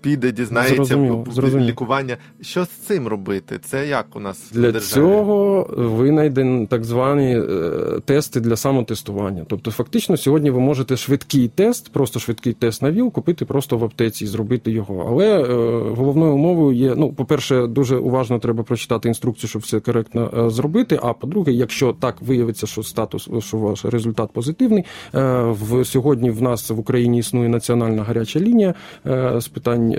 піде, 0.00 0.32
дізнається 0.32 0.76
Зрозуміло, 0.76 1.26
зрозуміло. 1.30 1.68
лікування. 1.68 2.16
Що 2.40 2.64
з 2.64 2.68
цим 2.68 3.08
робити? 3.08 3.58
Це 3.64 3.86
як 3.86 4.06
у 4.16 4.20
нас 4.20 4.38
в 4.38 4.54
Для 4.54 4.72
державі? 4.72 5.04
цього 5.04 5.66
винайдені 5.76 6.66
так 6.66 6.84
звані 6.84 7.38
е, 7.38 7.70
тести 8.04 8.40
для 8.40 8.56
самотестування. 8.56 9.44
Тобто, 9.48 9.70
фактично, 9.70 10.16
сьогодні 10.16 10.50
ви 10.50 10.60
можете 10.60 10.96
швидкий 10.96 11.48
тест, 11.48 11.92
просто 11.92 12.18
швидкий 12.20 12.52
тест 12.52 12.82
на 12.82 12.90
ВІЛ, 12.90 13.12
купити 13.12 13.44
просто 13.44 13.78
в 13.78 13.84
аптеці 13.84 14.24
і 14.24 14.26
зробити 14.26 14.70
його. 14.70 15.06
Але 15.08 15.42
е, 15.42 15.44
головною 15.94 16.32
умовою 16.34 16.49
є: 16.72 16.94
ну, 16.96 17.12
по-перше, 17.12 17.66
дуже 17.66 17.96
уважно 17.96 18.38
треба 18.38 18.62
прочитати 18.62 19.08
інструкцію, 19.08 19.50
щоб 19.50 19.62
все 19.62 19.80
коректно 19.80 20.30
е, 20.38 20.50
зробити. 20.50 20.98
А 21.02 21.12
по-друге, 21.12 21.52
якщо 21.52 21.92
так 21.92 22.22
виявиться, 22.22 22.66
що 22.66 22.82
статус, 22.82 23.28
що 23.38 23.56
ваш 23.56 23.84
результат 23.84 24.30
позитивний, 24.32 24.84
е, 25.14 25.42
в 25.42 25.84
сьогодні 25.84 26.30
в 26.30 26.42
нас 26.42 26.70
в 26.70 26.78
Україні 26.78 27.18
існує 27.18 27.48
національна 27.48 28.02
гаряча 28.02 28.40
лінія 28.40 28.74
е, 29.06 29.40
з 29.40 29.48
питань 29.48 29.94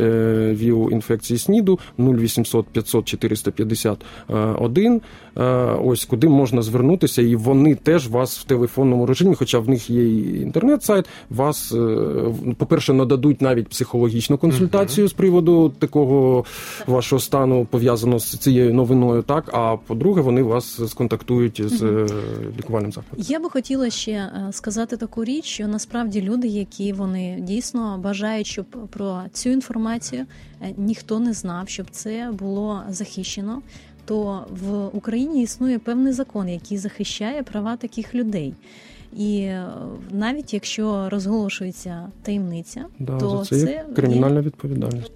ВІЛ 0.55 0.89
інфекції 0.91 1.37
СНІДу 1.37 1.79
0800 1.97 2.65
500 2.65 3.05
451. 3.05 5.01
Е, 5.37 5.43
Ось 5.83 6.05
куди 6.05 6.27
можна 6.27 6.61
звернутися, 6.61 7.21
і 7.21 7.35
вони 7.35 7.75
теж 7.75 8.07
вас 8.07 8.39
в 8.39 8.43
телефонному 8.43 9.05
режимі, 9.05 9.35
хоча 9.35 9.59
в 9.59 9.69
них 9.69 9.89
є 9.89 10.03
і 10.03 10.41
інтернет-сайт, 10.41 11.05
вас, 11.29 11.71
е, 11.71 11.97
по-перше, 12.57 12.93
нададуть 12.93 13.41
навіть 13.41 13.67
психологічну 13.67 14.37
консультацію 14.37 15.07
з 15.07 15.13
приводу 15.13 15.69
такого 15.79 16.40
вашого 16.87 17.19
стану 17.19 17.65
пов'язаного 17.65 18.19
з 18.19 18.37
цією 18.37 18.73
новиною. 18.73 19.21
Так, 19.21 19.49
а 19.53 19.77
по-друге, 19.87 20.21
вони 20.21 20.43
вас 20.43 20.89
сконтактують 20.89 21.61
з 21.69 21.83
е, 21.83 22.07
лікувальним 22.57 22.91
закладом. 22.91 23.25
Я 23.29 23.39
би 23.39 23.49
хотіла 23.49 23.89
ще 23.89 24.11
е, 24.11 24.47
сказати 24.51 24.97
таку 24.97 25.23
річ, 25.23 25.45
що 25.45 25.67
насправді 25.67 26.21
люди, 26.21 26.47
які 26.47 26.93
вони 26.93 27.37
дійсно 27.41 27.97
бажають, 28.03 28.47
щоб 28.47 28.65
про 28.89 29.21
цю 29.33 29.49
інформацію 29.49 30.25
е, 30.61 30.73
ніхто 30.77 31.19
не 31.19 31.33
знав, 31.33 31.69
щоб 31.69 31.85
це 31.91 32.29
було 32.39 32.81
захищено. 32.89 33.61
То 34.05 34.45
в 34.61 34.97
Україні 34.97 35.43
існує 35.43 35.79
певний 35.79 36.13
закон, 36.13 36.49
який 36.49 36.77
захищає 36.77 37.43
права 37.43 37.75
таких 37.77 38.15
людей. 38.15 38.53
І 39.17 39.49
навіть 40.11 40.53
якщо 40.53 41.09
розголошується 41.09 42.07
таємниця, 42.21 42.85
Да, 42.99 43.17
то 43.17 43.29
за 43.29 43.45
це 43.45 43.55
є 43.55 43.61
є- 43.65 43.85
кримінальна 43.95 44.41
відповідальність. 44.41 45.11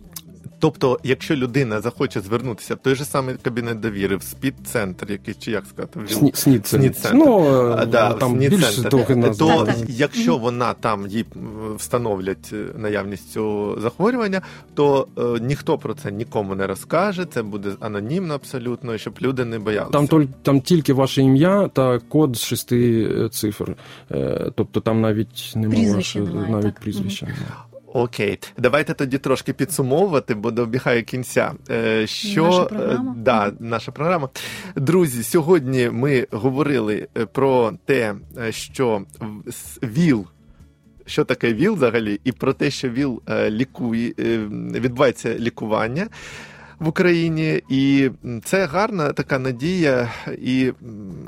Тобто, 0.60 1.00
якщо 1.04 1.36
людина 1.36 1.82
захоче 1.82 2.22
звернутися 2.22 2.76
в 2.76 2.78
той 2.78 2.96
же 2.96 3.06
самий 3.06 3.36
кабінет 3.42 3.80
довіри, 3.80 4.16
в 4.16 4.24
спід-центр, 4.24 5.12
який 5.12 5.34
чи 5.34 5.52
як 5.52 5.66
сказати, 5.66 6.00
в 6.00 6.10
Сні, 6.12 6.32
снід 6.36 6.68
це 6.68 6.78
Снід-центр. 6.78 7.18
ну, 7.18 7.40
да, 7.88 8.14
там 8.14 8.38
більш 8.38 8.78
довгий 8.78 9.16
назва. 9.18 9.48
То 9.58 9.66
Так, 9.66 9.76
так. 9.76 9.90
якщо 9.90 10.38
вона 10.38 10.74
там 10.74 11.08
їй 11.08 11.26
встановлять 11.78 12.50
е, 12.54 12.66
наявність 12.80 13.32
цього 13.32 13.78
захворювання, 13.82 14.42
то 14.74 15.08
е, 15.18 15.22
ніхто 15.42 15.78
про 15.78 15.94
це 15.94 16.12
нікому 16.12 16.56
не 16.56 16.68
розкаже. 16.68 17.26
Це 17.26 17.44
буде 17.44 17.70
анонімно 17.80 18.34
абсолютно, 18.34 18.98
щоб 18.98 19.14
люди 19.22 19.46
не 19.46 19.60
боялися. 19.60 19.92
Там, 19.92 20.06
толь- 20.08 20.28
там 20.44 20.62
тільки 20.62 20.94
ваше 20.94 21.22
ім'я 21.22 21.68
та 21.68 22.00
код 22.00 22.38
з 22.38 22.42
шести 22.44 23.10
е, 23.26 23.30
цифр. 23.30 23.76
Е, 24.12 24.52
Тобто 24.56 24.80
там 24.80 25.02
навіть 25.02 25.54
немає 25.56 25.96
навіть 26.50 26.64
так? 26.64 26.80
прізвища. 26.80 27.28
Окей, 27.96 28.40
давайте 28.58 28.94
тоді 28.94 29.18
трошки 29.18 29.54
підсумовувати, 29.54 30.36
бо 30.36 30.52
добігає 30.52 31.02
кінця. 31.02 31.52
Е, 31.70 32.08
Що 32.08 32.44
Наша 32.44 32.64
е, 32.64 32.66
програма. 32.66 33.16
да, 33.18 33.52
наша 33.60 33.92
програма. 33.92 34.30
Друзі, 34.76 35.24
сьогодні 35.24 35.90
ми 35.90 36.28
говорили 36.32 37.08
е, 37.18 37.26
про 37.26 37.74
те, 37.86 38.16
е, 38.38 38.52
що 38.52 39.02
ВІЛ. 39.84 40.26
Що 41.06 41.24
таке 41.24 41.54
ВІЛ 41.54 41.74
взагалі, 41.74 42.20
і 42.24 42.32
про 42.32 42.54
те, 42.54 42.72
що 42.72 42.90
ВІЛ 42.90 43.22
е, 43.30 43.50
лікує, 43.52 44.14
е, 44.20 44.38
відбувається 44.80 45.36
лікування 45.40 46.08
в 46.80 46.88
Україні, 46.88 47.62
і 47.70 48.10
це 48.44 48.66
гарна 48.66 49.14
така 49.14 49.40
надія 49.40 50.12
і 50.42 50.72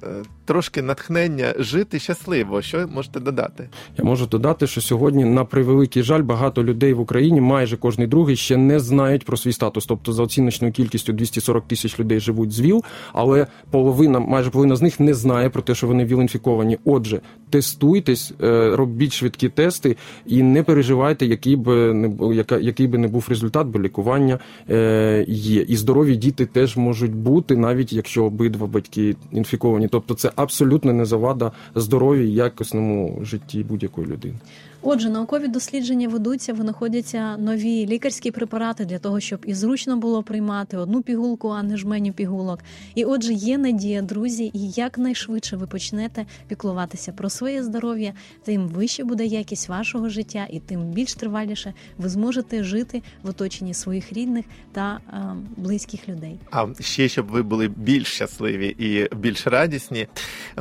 е, 0.04 0.08
трошки 0.46 0.82
натхнення 0.82 1.54
жити 1.58 2.00
щасливо. 2.00 2.62
Що 2.62 2.88
можете 2.88 3.20
додати? 3.20 3.70
Я 3.98 4.04
можу 4.04 4.26
додати, 4.26 4.68
що 4.68 4.82
сьогодні, 4.82 5.26
на 5.26 5.46
превеликий 5.46 6.04
жаль, 6.04 6.22
багато 6.22 6.64
людей 6.64 6.94
в 6.94 7.00
Україні, 7.00 7.42
майже 7.42 7.78
кожний 7.78 8.08
другий, 8.08 8.36
ще 8.36 8.58
не 8.58 8.80
знають 8.80 9.26
про 9.26 9.38
свій 9.38 9.54
статус. 9.54 9.86
Тобто, 9.86 10.14
за 10.14 10.24
оціночною 10.24 10.74
кількістю 10.74 11.14
240 11.14 11.68
тисяч 11.68 12.00
людей 12.00 12.20
живуть 12.20 12.52
з 12.52 12.60
ВІЛ, 12.60 12.84
але 13.14 13.48
половина, 13.72 14.20
майже 14.20 14.50
половина 14.50 14.76
з 14.76 14.82
них 14.82 15.00
не 15.00 15.14
знає 15.14 15.50
про 15.50 15.62
те, 15.62 15.76
що 15.76 15.88
вони 15.88 16.06
ВІЛ-інфіковані. 16.06 16.78
Отже, 16.86 17.22
тестуйтесь, 17.50 18.34
е, 18.44 18.76
робіть 18.76 19.14
швидкі 19.14 19.50
тести 19.50 19.98
і 20.26 20.44
не 20.44 20.64
переживайте, 20.64 21.26
який 21.26 21.56
би 21.56 21.94
не 21.94 22.08
був, 22.08 22.34
який 22.62 22.88
би 22.88 22.98
не 22.98 23.08
був 23.08 23.26
результат, 23.30 23.68
бо 23.68 23.80
лікування 23.80 24.40
е, 24.70 25.26
є. 25.28 25.62
І 25.62 25.76
здорові 25.76 26.16
діти 26.16 26.46
теж 26.46 26.78
можуть 26.78 27.16
бути, 27.16 27.58
навіть 27.58 27.94
якщо 27.94 28.26
обидва 28.26 28.68
батьки 28.68 29.16
інфіковані. 29.32 29.88
Тобто, 29.88 30.14
це 30.14 30.32
абсолютно 30.36 30.94
не 30.94 31.06
завада 31.06 31.52
здоров'ю 31.76 32.28
якісному 32.28 33.20
житті 33.24 33.66
будь-якої 33.70 34.08
людини. 34.08 34.36
Отже, 34.82 35.10
наукові 35.10 35.48
дослідження 35.48 36.08
ведуться, 36.08 36.54
винаходяться 36.54 37.38
нові 37.38 37.86
лікарські 37.86 38.32
препарати 38.32 38.86
для 38.86 39.00
того, 39.00 39.20
щоб 39.20 39.40
і 39.46 39.54
зручно 39.54 39.98
було 39.98 40.24
приймати 40.24 40.78
одну 40.78 41.02
пігулку, 41.02 41.50
а 41.50 41.63
не 41.63 41.78
жменю 41.78 42.13
пігулок. 42.13 42.60
І 42.96 43.06
отже, 43.06 43.34
є 43.34 43.58
надія, 43.58 44.02
друзі, 44.02 44.52
і 44.54 44.70
якнайшвидше 44.70 45.56
ви 45.58 45.68
почнете 45.68 46.26
піклуватися 46.48 47.12
про 47.12 47.30
своє 47.30 47.63
здоров'я, 47.63 48.13
тим 48.44 48.68
вище 48.68 49.04
буде 49.04 49.26
якість 49.26 49.70
вашого 49.70 50.10
життя, 50.10 50.48
і 50.50 50.60
тим 50.60 50.82
більш 50.82 51.13
триваліше 51.13 51.74
ви 51.98 52.10
зможете 52.10 52.63
жити 52.63 53.04
в 53.24 53.30
оточенні 53.30 53.74
своїх 53.74 54.13
рідних 54.13 54.46
та 54.72 55.00
е, 55.10 55.22
близьких 55.58 56.10
людей. 56.10 56.40
А 56.52 56.66
ще 56.80 57.08
щоб 57.08 57.28
ви 57.28 57.44
були 57.44 57.68
більш 57.68 58.08
щасливі 58.08 58.68
і 58.68 59.16
більш 59.16 59.48
радісні, 59.48 60.08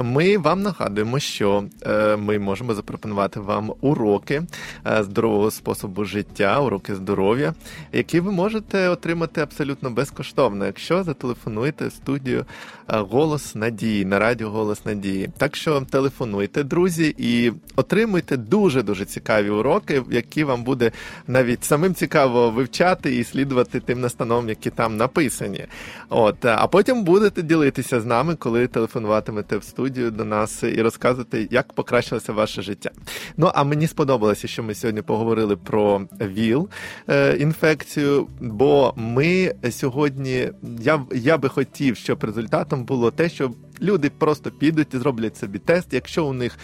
ми 0.02 0.38
вам 0.38 0.62
нагадуємо, 0.62 1.18
що 1.18 1.64
е, 1.82 2.16
ми 2.16 2.38
можемо 2.38 2.74
запропонувати 2.74 3.40
вам 3.40 3.72
уроки 4.16 4.42
е, 4.86 5.02
здорового 5.02 5.50
способу 5.50 6.04
життя, 6.04 6.60
уроки 6.60 6.94
здоров'я, 6.94 7.54
які 7.92 8.20
ви 8.20 8.32
можете 8.32 8.88
отримати 8.88 9.40
абсолютно 9.40 9.90
безкоштовно, 9.90 10.66
якщо 10.66 11.02
зателефонуєте 11.02 11.86
в 11.86 11.92
студію 11.92 12.44
е, 12.88 12.98
Голос 12.98 13.54
Надії 13.54 14.04
на 14.04 14.18
радіо 14.18 14.50
Голос 14.50 14.84
Надії. 14.84 15.30
Так 15.38 15.56
що 15.56 15.80
телефонуйте, 15.80 16.62
друзі, 16.62 17.14
і 17.18 17.52
отримуйте 17.76 18.36
дуже 18.36 18.82
дуже 18.82 19.04
цікаві 19.04 19.50
уроки, 19.50 20.02
які 20.10 20.44
вам 20.44 20.64
буде 20.64 20.92
навіть 21.26 21.64
самим 21.64 21.94
цікаво 21.94 22.50
вивчати 22.50 23.16
і 23.16 23.24
слідувати 23.24 23.80
тим 23.80 24.00
настановам, 24.00 24.48
які 24.48 24.70
там 24.70 24.96
написані. 24.96 25.66
От, 26.08 26.44
а 26.44 26.66
потім 26.66 27.04
будете 27.04 27.42
ділитися 27.42 28.00
з 28.00 28.04
нами, 28.04 28.34
коли 28.34 28.66
телефонуватимете 28.66 29.56
в 29.56 29.64
студію 29.64 30.10
до 30.10 30.24
нас 30.24 30.62
і 30.62 30.82
розказувати, 30.82 31.48
як 31.50 31.72
покращилося 31.72 32.32
ваше 32.32 32.62
життя. 32.62 32.90
Ну 33.36 33.50
а 33.54 33.64
мені 33.64 33.86
сподобалося, 33.96 34.48
що 34.48 34.62
ми 34.62 34.74
сьогодні 34.74 35.02
поговорили 35.02 35.56
про 35.56 36.08
ВІЛ 36.20 36.68
е, 37.08 37.36
інфекцію, 37.36 38.26
бо 38.40 38.94
ми 38.96 39.54
сьогодні 39.70 40.48
я, 40.80 41.04
я 41.14 41.38
би 41.38 41.48
хотів, 41.48 41.96
щоб 41.96 42.24
результатом 42.24 42.84
було 42.84 43.10
те, 43.10 43.28
що 43.28 43.50
люди 43.82 44.10
просто 44.18 44.50
підуть 44.50 44.94
і 44.94 44.98
зроблять 44.98 45.36
собі 45.36 45.58
тест, 45.58 45.88
якщо 45.92 46.26
у 46.26 46.32
них 46.32 46.58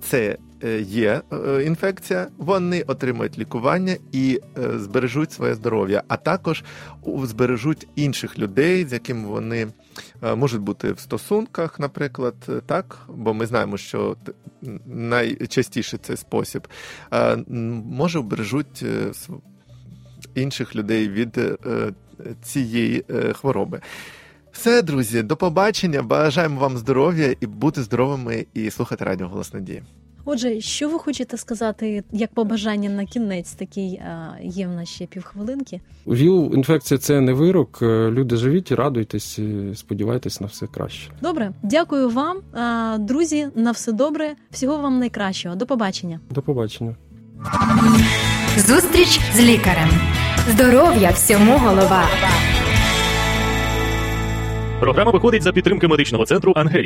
це 0.00 0.36
е, 0.64 0.80
є 0.80 1.20
е, 1.32 1.62
інфекція, 1.62 2.26
вони 2.38 2.82
отримують 2.82 3.38
лікування 3.38 3.96
і 4.12 4.40
збережуть 4.74 5.32
своє 5.32 5.54
здоров'я, 5.54 6.02
а 6.08 6.16
також 6.16 6.64
збережуть 7.22 7.88
інших 7.96 8.38
людей, 8.38 8.84
з 8.84 8.92
якими 8.92 9.28
вони 9.28 9.66
можуть 10.36 10.60
бути 10.60 10.92
в 10.92 11.00
стосунках, 11.00 11.80
наприклад, 11.80 12.34
е, 12.48 12.60
так, 12.66 12.98
бо 13.08 13.34
ми 13.34 13.46
знаємо, 13.46 13.76
що 13.76 14.16
найчастіше 14.86 15.98
цей 15.98 16.16
спосіб 16.16 16.68
е, 17.12 17.36
може 17.86 18.18
вбережуть 18.18 18.82
е, 18.82 19.12
інших 20.34 20.76
людей 20.76 21.08
від 21.08 21.38
е, 21.38 21.56
цієї 22.42 23.04
е, 23.10 23.32
хвороби. 23.32 23.80
Все, 24.52 24.82
друзі, 24.82 25.22
до 25.22 25.36
побачення. 25.36 26.02
Бажаємо 26.02 26.60
вам 26.60 26.78
здоров'я 26.78 27.34
і 27.40 27.46
бути 27.46 27.82
здоровими 27.82 28.46
і 28.54 28.70
слухати 28.70 29.04
радіо 29.04 29.28
Голос 29.28 29.54
Надії. 29.54 29.82
Отже, 30.28 30.60
що 30.60 30.88
ви 30.88 30.98
хочете 30.98 31.36
сказати 31.36 32.04
як 32.12 32.30
побажання 32.34 32.90
на 32.90 33.04
кінець? 33.04 33.52
Такий 33.52 33.92
е, 33.92 34.28
є 34.42 34.66
в 34.66 34.70
нас 34.70 34.88
ще 34.88 35.06
півхвилинки. 35.06 35.80
ВІЛ 36.06 36.50
інфекція 36.54 36.98
це 36.98 37.20
не 37.20 37.32
вирок. 37.32 37.78
Е, 37.82 38.10
Люди 38.10 38.36
живіть, 38.36 38.72
радуйтесь, 38.72 39.38
сподівайтесь 39.74 40.40
на 40.40 40.46
все 40.46 40.66
краще. 40.66 41.10
Добре, 41.22 41.52
дякую 41.62 42.08
вам, 42.10 42.36
Е, 42.56 42.98
друзі. 42.98 43.48
На 43.54 43.70
все 43.70 43.92
добре. 43.92 44.34
Всього 44.50 44.78
вам 44.78 44.98
найкращого. 44.98 45.54
До 45.56 45.66
побачення. 45.66 46.20
До 46.30 46.42
побачення. 46.42 46.96
Зустріч 48.56 49.20
з 49.34 49.40
лікарем. 49.40 49.88
Здоров'я 50.50 51.10
всьому 51.10 51.58
голова. 51.58 52.04
Програма 54.80 55.10
виходить 55.10 55.42
за 55.42 55.52
підтримки 55.52 55.88
медичного 55.88 56.24
центру 56.26 56.52
Ангелія. 56.56 56.84